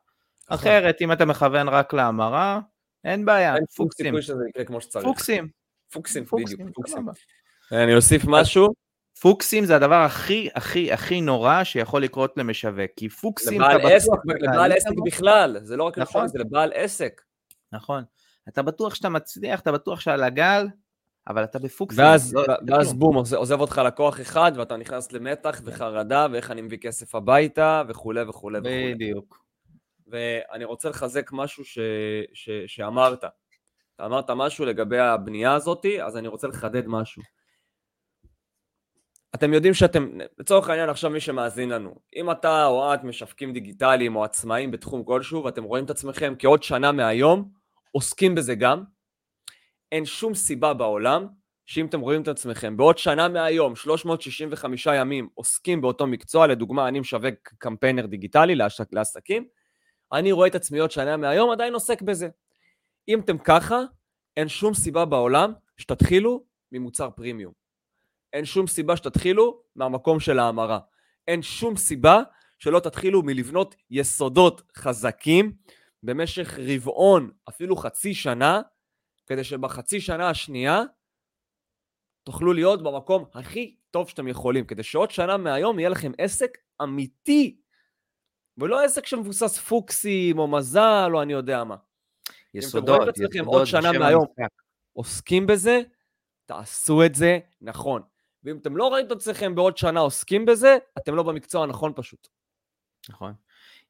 אחרת, 0.48 0.96
אם 1.00 1.12
אתה 1.12 1.24
מכוון 1.24 1.68
רק 1.68 1.92
להמרה, 1.92 2.60
אין 3.04 3.24
בעיה, 3.24 3.56
אין 3.56 3.64
פוקסים. 3.76 4.06
סיכוי 4.06 4.22
שזה 4.22 4.42
יקרה 4.48 4.64
כמו 4.64 4.80
שצריך. 4.80 5.04
פוקסים. 5.04 5.48
פוקסים, 5.92 6.24
בדיוק, 6.32 6.60
פוקסים. 6.74 7.06
אני 7.72 7.94
אוסיף 7.94 8.22
משהו. 8.26 8.74
פוקסים 9.20 9.64
זה 9.64 9.76
הדבר 9.76 9.94
הכי 9.94 10.48
הכי 10.54 10.92
הכי 10.92 11.20
נורא 11.20 11.64
שיכול 11.64 12.02
לקרות 12.02 12.36
למשווק, 12.36 12.90
כי 12.96 13.08
פוקסים 13.08 13.60
לבעל 13.60 13.92
עסק. 13.92 14.10
לבעל 14.40 14.72
עסק 14.72 14.90
בכלל, 15.04 15.56
זה 15.62 15.76
לא 15.76 15.84
רק 15.84 15.98
נכון. 15.98 16.28
זה 16.28 16.38
לבעל 16.38 16.72
עסק. 16.74 17.22
נכון. 17.72 18.04
אתה 18.48 18.62
בטוח 18.62 18.94
שאתה 18.94 19.08
מצליח, 19.08 19.60
אתה 19.60 19.72
בטוח 19.72 20.00
שעל 20.00 20.22
הגל, 20.22 20.66
אבל 21.28 21.44
אתה 21.44 21.58
בפוקסים. 21.58 22.04
ואז, 22.04 22.34
לא, 22.34 22.42
ואז 22.68 22.92
בום, 22.92 23.16
עוזב 23.16 23.60
אותך 23.60 23.80
לקוח 23.86 24.20
אחד, 24.20 24.52
ואתה 24.56 24.76
נכנס 24.76 25.12
למתח 25.12 25.60
וחרדה, 25.64 26.26
ואיך 26.32 26.50
אני 26.50 26.62
מביא 26.62 26.78
כסף 26.78 27.14
הביתה, 27.14 27.82
וכולי 27.88 28.22
וכולי 28.22 28.58
וכולי. 28.58 28.94
בדיוק. 28.94 29.44
ואני 30.06 30.64
רוצה 30.64 30.88
לחזק 30.88 31.30
משהו 31.32 31.64
ש, 31.64 31.78
ש, 32.32 32.50
שאמרת. 32.66 33.24
אתה 33.96 34.06
אמרת 34.06 34.30
משהו 34.30 34.64
לגבי 34.64 34.98
הבנייה 34.98 35.54
הזאתי, 35.54 36.02
אז 36.02 36.16
אני 36.16 36.28
רוצה 36.28 36.48
לחדד 36.48 36.86
משהו. 36.86 37.22
אתם 39.34 39.54
יודעים 39.54 39.74
שאתם, 39.74 40.18
לצורך 40.38 40.68
העניין 40.68 40.88
עכשיו 40.88 41.10
מי 41.10 41.20
שמאזין 41.20 41.68
לנו, 41.68 41.94
אם 42.16 42.30
אתה 42.30 42.66
או 42.66 42.94
את 42.94 43.04
משווקים 43.04 43.52
דיגיטליים 43.52 44.16
או 44.16 44.24
עצמאים 44.24 44.70
בתחום 44.70 45.04
כלשהו 45.04 45.44
ואתם 45.44 45.64
רואים 45.64 45.84
את 45.84 45.90
עצמכם 45.90 46.34
כעוד 46.38 46.62
שנה 46.62 46.92
מהיום, 46.92 47.50
עוסקים 47.94 48.34
בזה 48.34 48.54
גם, 48.54 48.84
אין 49.92 50.04
שום 50.04 50.34
סיבה 50.34 50.74
בעולם 50.74 51.26
שאם 51.66 51.86
אתם 51.86 52.00
רואים 52.00 52.22
את 52.22 52.28
עצמכם 52.28 52.76
בעוד 52.76 52.98
שנה 52.98 53.28
מהיום, 53.28 53.76
365 53.76 54.88
ימים 54.96 55.28
עוסקים 55.34 55.80
באותו 55.80 56.06
מקצוע, 56.06 56.46
לדוגמה 56.46 56.88
אני 56.88 57.00
משווק 57.00 57.48
קמפיינר 57.58 58.06
דיגיטלי 58.06 58.54
לעסקים, 58.92 59.48
אני 60.12 60.32
רואה 60.32 60.46
את 60.46 60.54
עצמי 60.54 60.78
עוד 60.78 60.90
שנה 60.90 61.16
מהיום 61.16 61.50
עדיין 61.50 61.74
עוסק 61.74 62.02
בזה. 62.02 62.28
אם 63.08 63.20
אתם 63.20 63.38
ככה, 63.38 63.80
אין 64.36 64.48
שום 64.48 64.74
סיבה 64.74 65.04
בעולם 65.04 65.52
שתתחילו 65.76 66.44
ממוצר 66.72 67.10
פרימיום. 67.10 67.52
אין 68.32 68.44
שום 68.44 68.66
סיבה 68.66 68.96
שתתחילו 68.96 69.60
מהמקום 69.76 70.20
של 70.20 70.38
ההמרה. 70.38 70.78
אין 71.28 71.42
שום 71.42 71.76
סיבה 71.76 72.22
שלא 72.58 72.80
תתחילו 72.80 73.22
מלבנות 73.22 73.74
יסודות 73.90 74.62
חזקים 74.76 75.52
במשך 76.04 76.58
רבעון, 76.58 77.30
אפילו 77.48 77.76
חצי 77.76 78.14
שנה, 78.14 78.60
כדי 79.26 79.44
שבחצי 79.44 80.00
שנה 80.00 80.30
השנייה 80.30 80.82
תוכלו 82.22 82.52
להיות 82.52 82.82
במקום 82.82 83.24
הכי 83.34 83.76
טוב 83.90 84.08
שאתם 84.08 84.28
יכולים, 84.28 84.64
כדי 84.66 84.82
שעוד 84.82 85.10
שנה 85.10 85.36
מהיום 85.36 85.78
יהיה 85.78 85.88
לכם 85.88 86.12
עסק 86.18 86.58
אמיתי, 86.82 87.60
ולא 88.58 88.84
עסק 88.84 89.06
שמבוסס 89.06 89.58
פוקסים 89.58 90.38
או 90.38 90.48
מזל 90.48 91.10
או 91.14 91.22
אני 91.22 91.32
יודע 91.32 91.64
מה. 91.64 91.76
יסודות, 92.54 92.88
אם 92.88 92.96
אתם 92.96 92.98
רואים 92.98 93.08
את 93.08 93.08
עצמכם 93.08 93.44
עוד 93.44 93.66
שנה 93.66 93.98
מהיום 93.98 94.26
עוסקים 94.92 95.46
בזה, 95.46 95.80
תעשו 96.46 97.04
את 97.06 97.14
זה 97.14 97.38
נכון. 97.60 98.02
ואם 98.44 98.56
אתם 98.56 98.76
לא 98.76 98.88
רואים 98.88 99.06
את 99.06 99.12
עצמכם 99.12 99.54
בעוד 99.54 99.76
שנה 99.76 100.00
עוסקים 100.00 100.46
בזה, 100.46 100.76
אתם 100.98 101.14
לא 101.14 101.22
במקצוע 101.22 101.62
הנכון 101.62 101.92
פשוט. 101.96 102.28
נכון. 103.08 103.32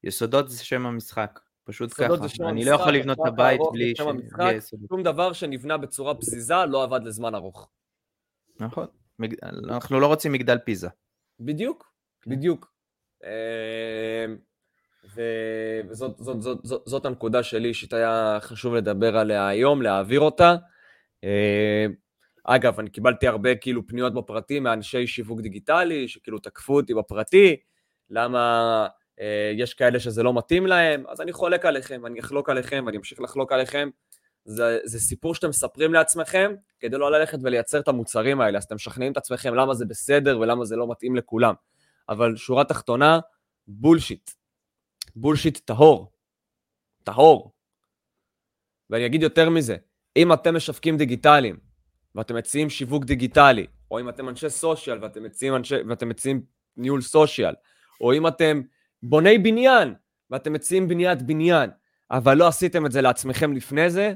יסודות 0.04 0.50
זה 0.50 0.64
שם 0.64 0.86
המשחק. 0.86 1.40
פשוט 1.64 1.92
ככה, 1.92 2.48
אני 2.48 2.64
לא 2.64 2.74
יכול 2.74 2.92
לבנות 2.92 3.18
את 3.20 3.26
הבית 3.26 3.60
בלי 3.72 3.92
יסודות. 4.56 4.88
שום 4.88 5.02
דבר 5.02 5.32
שנבנה 5.32 5.76
בצורה 5.76 6.14
פזיזה 6.14 6.54
לא 6.68 6.82
עבד 6.82 7.00
לזמן 7.04 7.34
ארוך. 7.34 7.70
נכון, 8.60 8.86
אנחנו 9.68 10.00
לא 10.00 10.06
רוצים 10.06 10.32
מגדל 10.32 10.58
פיזה. 10.58 10.88
בדיוק, 11.40 11.92
כן. 12.22 12.30
בדיוק. 12.30 12.74
אמ, 13.24 14.36
וזאת 15.90 16.16
זאת, 16.18 16.42
זאת, 16.42 16.58
זאת, 16.62 16.82
זאת 16.86 17.06
הנקודה 17.06 17.42
שלי 17.42 17.74
שהיה 17.74 18.38
חשוב 18.40 18.74
לדבר 18.74 19.16
עליה 19.16 19.48
היום, 19.48 19.82
להעביר 19.82 20.20
אותה. 20.20 20.56
אמ, 21.22 21.94
אגב, 22.44 22.80
אני 22.80 22.90
קיבלתי 22.90 23.26
הרבה 23.26 23.54
כאילו 23.54 23.86
פניות 23.86 24.14
בפרטי 24.14 24.60
מאנשי 24.60 25.06
שיווק 25.06 25.40
דיגיטלי, 25.40 26.08
שכאילו 26.08 26.38
תקפו 26.38 26.76
אותי 26.76 26.94
בפרטי, 26.94 27.56
למה 28.10 28.86
יש 29.56 29.74
כאלה 29.74 30.00
שזה 30.00 30.22
לא 30.22 30.34
מתאים 30.34 30.66
להם, 30.66 31.04
אז 31.08 31.20
אני 31.20 31.32
חולק 31.32 31.64
עליכם, 31.66 32.06
אני 32.06 32.20
אחלוק 32.20 32.50
עליכם 32.50 32.82
ואני 32.86 32.96
אמשיך 32.96 33.20
לחלוק 33.20 33.52
עליכם. 33.52 33.88
זה, 34.44 34.78
זה 34.84 35.00
סיפור 35.00 35.34
שאתם 35.34 35.48
מספרים 35.48 35.94
לעצמכם 35.94 36.54
כדי 36.80 36.98
לא 36.98 37.10
ללכת 37.10 37.38
ולייצר 37.42 37.80
את 37.80 37.88
המוצרים 37.88 38.40
האלה, 38.40 38.58
אז 38.58 38.64
אתם 38.64 38.74
משכנעים 38.74 39.12
את 39.12 39.16
עצמכם 39.16 39.54
למה 39.54 39.74
זה 39.74 39.84
בסדר 39.84 40.38
ולמה 40.40 40.64
זה 40.64 40.76
לא 40.76 40.90
מתאים 40.90 41.16
לכולם. 41.16 41.54
אבל 42.08 42.36
שורה 42.36 42.64
תחתונה, 42.64 43.20
בולשיט. 43.68 44.30
בולשיט 45.16 45.58
טהור. 45.58 46.12
טהור. 47.04 47.52
ואני 48.90 49.06
אגיד 49.06 49.22
יותר 49.22 49.50
מזה, 49.50 49.76
אם 50.16 50.32
אתם 50.32 50.56
משווקים 50.56 50.96
דיגיטליים 50.96 51.56
ואתם 52.14 52.36
מציעים 52.36 52.70
שיווק 52.70 53.04
דיגיטלי, 53.04 53.66
או 53.90 54.00
אם 54.00 54.08
אתם 54.08 54.28
אנשי 54.28 54.50
סושיאל 54.50 54.98
ואתם 55.02 55.22
מציעים, 55.22 55.54
אנשי, 55.54 55.74
ואתם 55.88 56.08
מציעים 56.08 56.42
ניהול 56.76 57.00
סושיאל, 57.00 57.54
או 58.00 58.12
אם 58.12 58.26
אתם 58.26 58.62
בוני 59.04 59.38
בניין 59.38 59.94
ואתם 60.30 60.52
מציעים 60.52 60.88
בניית 60.88 61.22
בניין, 61.22 61.70
אבל 62.10 62.34
לא 62.36 62.48
עשיתם 62.48 62.86
את 62.86 62.92
זה 62.92 63.00
לעצמכם 63.00 63.52
לפני 63.52 63.90
זה, 63.90 64.12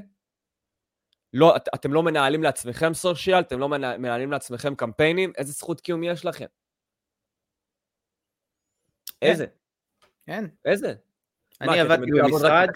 לא, 1.33 1.55
את, 1.55 1.69
אתם 1.75 1.93
לא 1.93 2.03
מנהלים 2.03 2.43
לעצמכם 2.43 2.93
סושיאל, 2.93 3.39
אתם 3.39 3.59
לא 3.59 3.69
מנהלים 3.69 4.31
לעצמכם 4.31 4.75
קמפיינים, 4.75 5.33
איזה 5.37 5.51
זכות 5.51 5.81
קיום 5.81 6.03
יש 6.03 6.25
לכם? 6.25 6.45
איזה? 9.21 9.45
כן. 10.25 10.45
איזה? 10.65 10.93
אני 11.61 11.79
עבדתי 11.79 12.11
במשרד... 12.11 12.67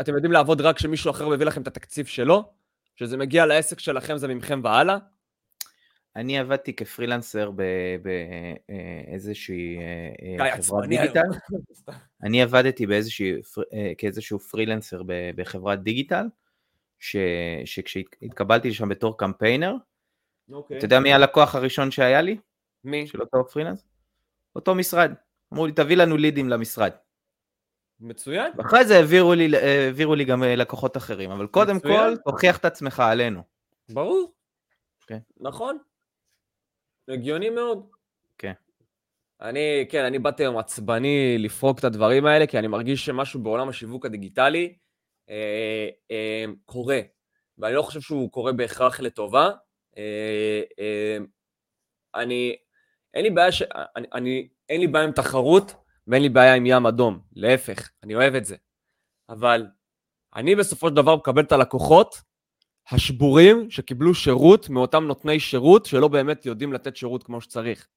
אתם 0.00 0.14
יודעים 0.14 0.32
לעבוד 0.32 0.60
רק 0.60 0.76
כשמישהו 0.76 1.10
אחר 1.10 1.28
מביא 1.28 1.46
לכם 1.46 1.62
את 1.62 1.66
התקציב 1.66 2.06
שלו? 2.06 2.52
שזה 2.96 3.16
מגיע 3.16 3.46
לעסק 3.46 3.80
שלכם 3.80 4.16
זה 4.16 4.28
ממכם 4.28 4.60
והלאה? 4.64 4.96
אני 6.16 6.38
עבדתי 6.38 6.76
כפרילנסר 6.76 7.50
באיזושהי 8.02 9.78
אה, 9.78 10.46
אה, 10.46 10.62
חברת 10.62 10.88
דיגיטל. 10.88 11.28
אני 12.24 12.42
עבדתי 12.42 12.86
אה, 13.72 13.92
כאיזשהו 13.98 14.38
פרילנסר 14.38 15.02
בחברת 15.36 15.82
דיגיטל, 15.82 16.26
שכשהתקבלתי 17.64 18.68
לשם 18.68 18.88
בתור 18.88 19.18
קמפיינר, 19.18 19.74
אוקיי. 20.52 20.78
אתה 20.78 20.84
יודע 20.84 21.00
מי 21.00 21.12
הלקוח 21.12 21.54
הראשון 21.54 21.90
שהיה 21.90 22.20
לי? 22.20 22.36
מי? 22.84 23.06
של 23.06 23.20
אותו 23.20 23.48
פרילנס? 23.48 23.84
אותו 24.56 24.74
משרד. 24.74 25.12
אמרו 25.52 25.66
לי, 25.66 25.72
תביא 25.72 25.96
לנו 25.96 26.16
לידים 26.16 26.48
למשרד. 26.48 26.90
מצוין. 28.00 28.52
ואחרי 28.56 28.84
זה 28.84 28.96
העבירו 28.96 29.34
לי, 29.34 29.56
העבירו 29.56 30.14
לי 30.14 30.24
גם 30.24 30.42
אה, 30.42 30.56
לקוחות 30.56 30.96
אחרים, 30.96 31.30
אבל 31.30 31.46
קודם 31.46 31.76
מצוין. 31.76 32.16
כל, 32.16 32.30
תוכיח 32.30 32.58
את 32.58 32.64
עצמך 32.64 33.00
עלינו. 33.00 33.42
ברור. 33.88 34.32
כן. 35.06 35.18
נכון. 35.40 35.78
הגיוני 37.12 37.50
מאוד. 37.50 37.86
כן. 38.38 38.52
אני, 39.40 39.86
כן, 39.88 40.04
אני 40.04 40.18
באתי 40.18 40.42
היום 40.42 40.58
עצבני 40.58 41.38
לפרוק 41.38 41.78
את 41.78 41.84
הדברים 41.84 42.26
האלה, 42.26 42.46
כי 42.46 42.58
אני 42.58 42.66
מרגיש 42.66 43.04
שמשהו 43.04 43.42
בעולם 43.42 43.68
השיווק 43.68 44.06
הדיגיטלי 44.06 44.74
אה, 45.30 45.88
אה, 46.10 46.44
קורה, 46.64 47.00
ואני 47.58 47.74
לא 47.74 47.82
חושב 47.82 48.00
שהוא 48.00 48.30
קורה 48.32 48.52
בהכרח 48.52 49.00
לטובה. 49.00 49.50
אה, 49.98 50.62
אה, 50.78 51.16
אני, 52.14 52.56
אין 53.14 53.24
לי 53.24 53.30
בעיה, 53.30 53.52
ש, 53.52 53.62
אני, 53.96 54.06
אני, 54.14 54.48
אין 54.68 54.80
לי 54.80 54.86
בעיה 54.86 55.04
עם 55.04 55.12
תחרות, 55.12 55.74
ואין 56.06 56.22
לי 56.22 56.28
בעיה 56.28 56.54
עם 56.54 56.66
ים 56.66 56.86
אדום, 56.86 57.20
להפך, 57.32 57.90
אני 58.02 58.14
אוהב 58.14 58.34
את 58.34 58.44
זה. 58.44 58.56
אבל 59.28 59.66
אני 60.34 60.56
בסופו 60.56 60.88
של 60.88 60.94
דבר 60.94 61.16
מקבל 61.16 61.42
את 61.42 61.52
הלקוחות 61.52 62.29
השבורים 62.92 63.70
שקיבלו 63.70 64.14
שירות 64.14 64.68
מאותם 64.68 65.04
נותני 65.04 65.40
שירות 65.40 65.86
שלא 65.86 66.08
באמת 66.08 66.46
יודעים 66.46 66.72
לתת 66.72 66.96
שירות 66.96 67.22
כמו 67.22 67.40
שצריך. 67.40 67.88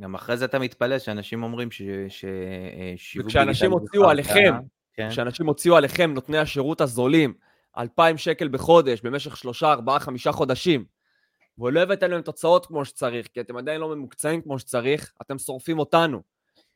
גם 0.00 0.14
אחרי 0.14 0.36
זה 0.36 0.44
אתה 0.44 0.58
מתפלא 0.58 0.98
שאנשים 0.98 1.42
אומרים 1.42 1.70
ש- 1.70 1.82
ש- 2.08 2.24
אה, 2.24 2.92
שיווק 2.96 3.26
וכשאנשים 3.26 3.72
הוציאו 3.72 4.10
עליכם, 4.10 4.54
כן. 4.92 5.08
כשאנשים 5.10 5.46
הוציאו 5.46 5.76
עליכם, 5.76 6.14
נותני 6.14 6.38
השירות 6.38 6.80
הזולים, 6.80 7.34
2,000 7.78 8.18
שקל 8.18 8.48
בחודש 8.48 9.00
במשך 9.00 9.36
שלושה, 9.36 9.72
ארבעה, 9.72 10.00
חמישה 10.00 10.32
חודשים, 10.32 10.84
ולא 11.58 11.80
הבאתם 11.80 12.10
להם 12.10 12.22
תוצאות 12.22 12.66
כמו 12.66 12.84
שצריך, 12.84 13.26
כי 13.26 13.40
אתם 13.40 13.56
עדיין 13.56 13.80
לא 13.80 13.94
ממוקצעים 13.96 14.42
כמו 14.42 14.58
שצריך, 14.58 15.12
אתם 15.22 15.38
שורפים 15.38 15.78
אותנו. 15.78 16.33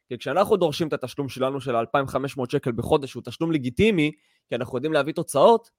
כי 0.09 0.19
כשאנחנו 0.19 0.57
דורשים 0.57 0.89
את 0.89 0.93
התשלום 0.93 1.29
שלנו 1.29 1.61
של 1.61 1.77
2,500 1.77 2.51
שקל 2.51 2.73
בחודש, 2.73 3.11
שהוא 3.11 3.23
תשלום 3.27 3.53
לגיטימי, 3.53 4.13
כי 4.49 4.55
אנחנו 4.55 4.77
יודעים 4.77 4.93
להביא 4.93 5.13
תוצאות, 5.13 5.71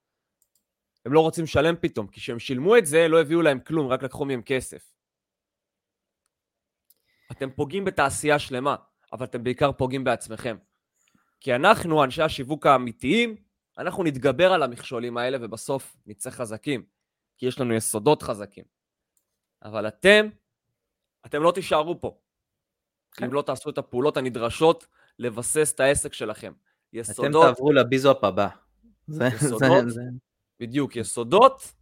הם 1.04 1.12
לא 1.12 1.20
רוצים 1.20 1.44
לשלם 1.44 1.74
פתאום, 1.80 2.06
כי 2.06 2.20
כשהם 2.20 2.38
שילמו 2.38 2.76
את 2.76 2.86
זה, 2.86 3.08
לא 3.08 3.20
הביאו 3.20 3.42
להם 3.42 3.60
כלום, 3.60 3.88
רק 3.88 4.02
לקחו 4.02 4.24
מהם 4.24 4.42
כסף. 4.42 4.92
אתם 7.32 7.50
פוגעים 7.50 7.84
בתעשייה 7.84 8.38
שלמה, 8.38 8.76
אבל 9.12 9.24
אתם 9.26 9.44
בעיקר 9.44 9.72
פוגעים 9.72 10.04
בעצמכם. 10.04 10.56
כי 11.40 11.54
אנחנו, 11.54 12.04
אנשי 12.04 12.22
השיווק 12.22 12.66
האמיתיים, 12.66 13.36
אנחנו 13.78 14.04
נתגבר 14.04 14.52
על 14.52 14.62
המכשולים 14.62 15.16
האלה 15.16 15.38
ובסוף 15.40 15.96
נצא 16.06 16.30
חזקים, 16.30 16.84
כי 17.38 17.46
יש 17.46 17.60
לנו 17.60 17.74
יסודות 17.74 18.22
חזקים. 18.22 18.64
אבל 19.62 19.88
אתם, 19.88 20.28
אתם 21.26 21.42
לא 21.42 21.52
תישארו 21.52 22.00
פה. 22.00 22.18
כן. 23.12 23.24
אם 23.24 23.32
לא 23.32 23.42
תעשו 23.42 23.70
את 23.70 23.78
הפעולות 23.78 24.16
הנדרשות 24.16 24.86
לבסס 25.18 25.72
את 25.74 25.80
העסק 25.80 26.12
שלכם. 26.12 26.52
אתם 26.52 26.98
יסודות, 26.98 27.46
תעברו 27.46 27.72
לביזופ 27.72 28.24
הבא. 28.24 28.48
זה, 29.06 29.28
זה, 29.38 29.46
יסודות. 29.46 29.84
זה, 29.90 30.02
בדיוק, 30.60 30.96
יסודות 30.96 31.72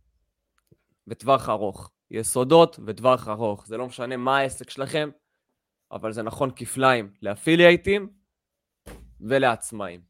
וטווח 1.07 1.49
ארוך. 1.49 1.91
יסודות 2.11 2.79
וטווח 2.87 3.29
ארוך. 3.29 3.67
זה 3.67 3.77
לא 3.77 3.87
משנה 3.87 4.17
מה 4.17 4.39
העסק 4.39 4.71
שלכם, 4.71 5.11
אבל 5.93 6.13
זה 6.13 6.23
נכון 6.23 6.51
כפליים 6.57 7.13
לאפילייטים 7.23 8.09
ולעצמאים. 9.21 10.01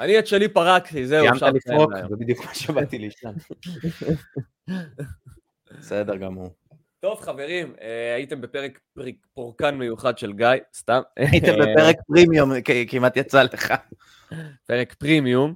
אני 0.00 0.18
את 0.18 0.26
שלי 0.26 0.48
פרקתי, 0.48 1.06
זהו, 1.06 1.26
אפשר 1.32 1.50
לסיים 1.50 1.90
להיום. 1.90 2.08
זה 2.08 2.16
בדיוק 2.16 2.44
מה 2.44 2.54
שבאתי 2.54 2.98
לישון. 2.98 3.34
בסדר 5.78 6.16
גמור. 6.16 6.54
טוב, 7.00 7.20
חברים, 7.20 7.74
אה, 7.80 8.14
הייתם 8.14 8.40
בפרק 8.40 8.78
פורקן 9.34 9.74
מיוחד 9.74 10.18
של 10.18 10.32
גיא, 10.32 10.46
סתם. 10.74 11.00
היית 11.16 11.44
בפרק 11.44 11.96
פרימיום, 12.06 12.50
כמעט 12.88 13.16
יצא 13.16 13.42
לך. 13.42 13.74
פרק 14.66 14.94
פרימיום. 14.94 15.54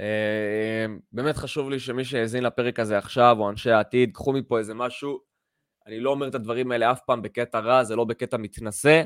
אה, 0.00 0.86
באמת 1.12 1.36
חשוב 1.36 1.70
לי 1.70 1.80
שמי 1.80 2.04
שהאזין 2.04 2.44
לפרק 2.44 2.80
הזה 2.80 2.98
עכשיו, 2.98 3.36
או 3.40 3.50
אנשי 3.50 3.70
העתיד, 3.70 4.10
קחו 4.14 4.32
מפה 4.32 4.58
איזה 4.58 4.74
משהו. 4.74 5.20
אני 5.86 6.00
לא 6.00 6.10
אומר 6.10 6.28
את 6.28 6.34
הדברים 6.34 6.72
האלה 6.72 6.92
אף 6.92 7.00
פעם 7.06 7.22
בקטע 7.22 7.58
רע, 7.58 7.84
זה 7.84 7.96
לא 7.96 8.04
בקטע 8.04 8.36
מתנשא, 8.36 9.02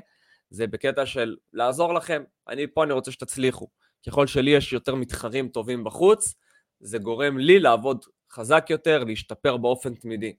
זה 0.50 0.66
בקטע 0.66 1.06
של 1.06 1.36
לעזור 1.52 1.94
לכם. 1.94 2.22
אני 2.48 2.66
פה, 2.66 2.84
אני 2.84 2.92
רוצה 2.92 3.12
שתצליחו. 3.12 3.68
ככל 4.06 4.26
שלי 4.26 4.50
יש 4.50 4.72
יותר 4.72 4.94
מתחרים 4.94 5.48
טובים 5.48 5.84
בחוץ, 5.84 6.34
זה 6.80 6.98
גורם 6.98 7.38
לי 7.38 7.60
לעבוד 7.60 8.04
חזק 8.32 8.66
יותר, 8.70 9.04
להשתפר 9.04 9.56
באופן 9.56 9.94
תמידי. 9.94 10.34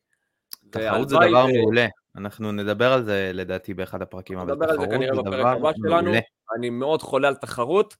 תחרות 0.69 1.09
זה 1.09 1.15
דבר 1.15 1.45
ו- 1.45 1.57
מעולה. 1.57 1.87
אנחנו 2.15 2.51
נדבר 2.51 2.93
על 2.93 3.03
זה 3.03 3.31
לדעתי 3.33 3.73
באחד 3.73 4.01
הפרקים, 4.01 4.37
אבל 4.39 4.51
נדבר 4.51 4.65
על 4.65 4.71
זה 4.71 4.77
תחרות 4.77 4.93
כנראה 4.93 5.15
זה 5.15 5.21
בפרק 5.21 5.33
דבר 5.39 5.47
הבא 5.47 5.71
שלנו. 5.73 6.01
מעולה. 6.03 6.19
אני 6.57 6.69
מאוד 6.69 7.01
חולה 7.01 7.27
על 7.27 7.35
תחרות, 7.35 7.95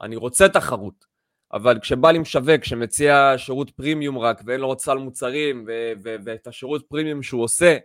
אני 0.00 0.16
רוצה 0.16 0.48
תחרות, 0.48 1.06
אבל 1.52 1.78
כשבא 1.80 2.10
לי 2.10 2.18
משווק 2.18 2.64
שמציע 2.64 3.34
שירות 3.36 3.70
פרימיום 3.70 4.18
רק 4.18 4.40
ואין 4.44 4.60
לו 4.60 4.66
עוד 4.66 4.78
סל 4.78 4.98
מוצרים 4.98 5.64
ו- 5.68 5.92
ו- 6.04 6.16
ואת 6.24 6.46
השירות 6.46 6.86
פרימיום 6.88 7.22
שהוא 7.22 7.42
עושה 7.44 7.76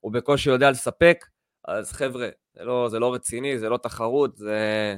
הוא 0.00 0.12
בקושי 0.12 0.50
יודע 0.50 0.70
לספק, 0.70 1.26
אז 1.64 1.92
חבר'ה, 1.92 2.28
זה 2.54 2.64
לא, 2.64 2.88
זה 2.88 2.98
לא 2.98 3.14
רציני, 3.14 3.58
זה 3.58 3.68
לא 3.68 3.76
תחרות, 3.76 4.36
זה... 4.36 4.96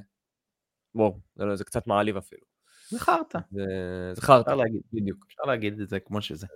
בואו, 0.95 1.19
זה, 1.37 1.45
לא- 1.45 1.57
זה 1.57 1.65
קצת 1.65 1.87
מעליב 1.87 2.17
אפילו. 2.17 2.43
זה 2.89 2.99
חרטא, 2.99 3.39
זה, 3.51 3.65
זה 4.13 4.23
חרטא, 4.23 4.51
אפשר 4.51 4.55
להגיד. 4.57 4.81
בדיוק. 4.93 5.25
אפשר 5.29 5.43
להגיד 5.47 5.81
את 5.81 5.89
זה 5.89 6.01
כמו 6.01 6.23
שזה. 6.23 6.47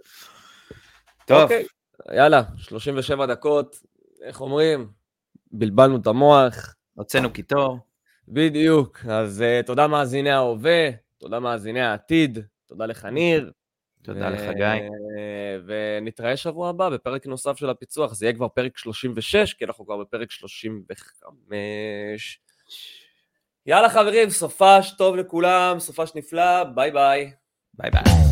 טוב, 1.26 1.42
אוקיי, 1.42 1.66
יאללה, 2.10 2.42
37 2.56 3.26
דקות, 3.26 3.76
איך 4.22 4.40
אומרים? 4.40 4.88
בלבלנו 5.52 5.96
את 5.96 6.06
המוח. 6.06 6.74
הוצאנו 6.94 7.32
קיטור. 7.32 7.78
בדיוק, 8.28 8.98
אז 9.10 9.42
uh, 9.42 9.66
תודה 9.66 9.86
מאזיני 9.86 10.30
ההווה, 10.30 10.90
תודה 11.18 11.40
מאזיני 11.40 11.80
העתיד, 11.80 12.38
תודה 12.66 12.86
לך 12.86 13.04
ניר. 13.04 13.52
תודה 14.02 14.28
ו- 14.28 14.30
לך 14.30 14.42
גיא. 14.56 14.88
ונתראה 15.66 16.36
שבוע 16.36 16.68
הבא 16.68 16.90
בפרק 16.90 17.26
נוסף 17.26 17.56
של 17.56 17.70
הפיצוח, 17.70 18.14
זה 18.14 18.26
יהיה 18.26 18.34
כבר 18.34 18.48
פרק 18.48 18.78
36, 18.78 19.54
כי 19.54 19.64
אנחנו 19.64 19.86
כבר 19.86 19.96
בפרק 19.96 20.30
35. 20.30 22.40
יאללה 23.66 23.90
חברים, 23.90 24.30
סופש 24.30 24.94
טוב 24.98 25.16
לכולם, 25.16 25.78
סופש 25.78 26.14
נפלא, 26.14 26.64
ביי 26.64 26.90
ביי. 26.90 27.32
ביי 27.74 27.90
ביי. 27.90 28.31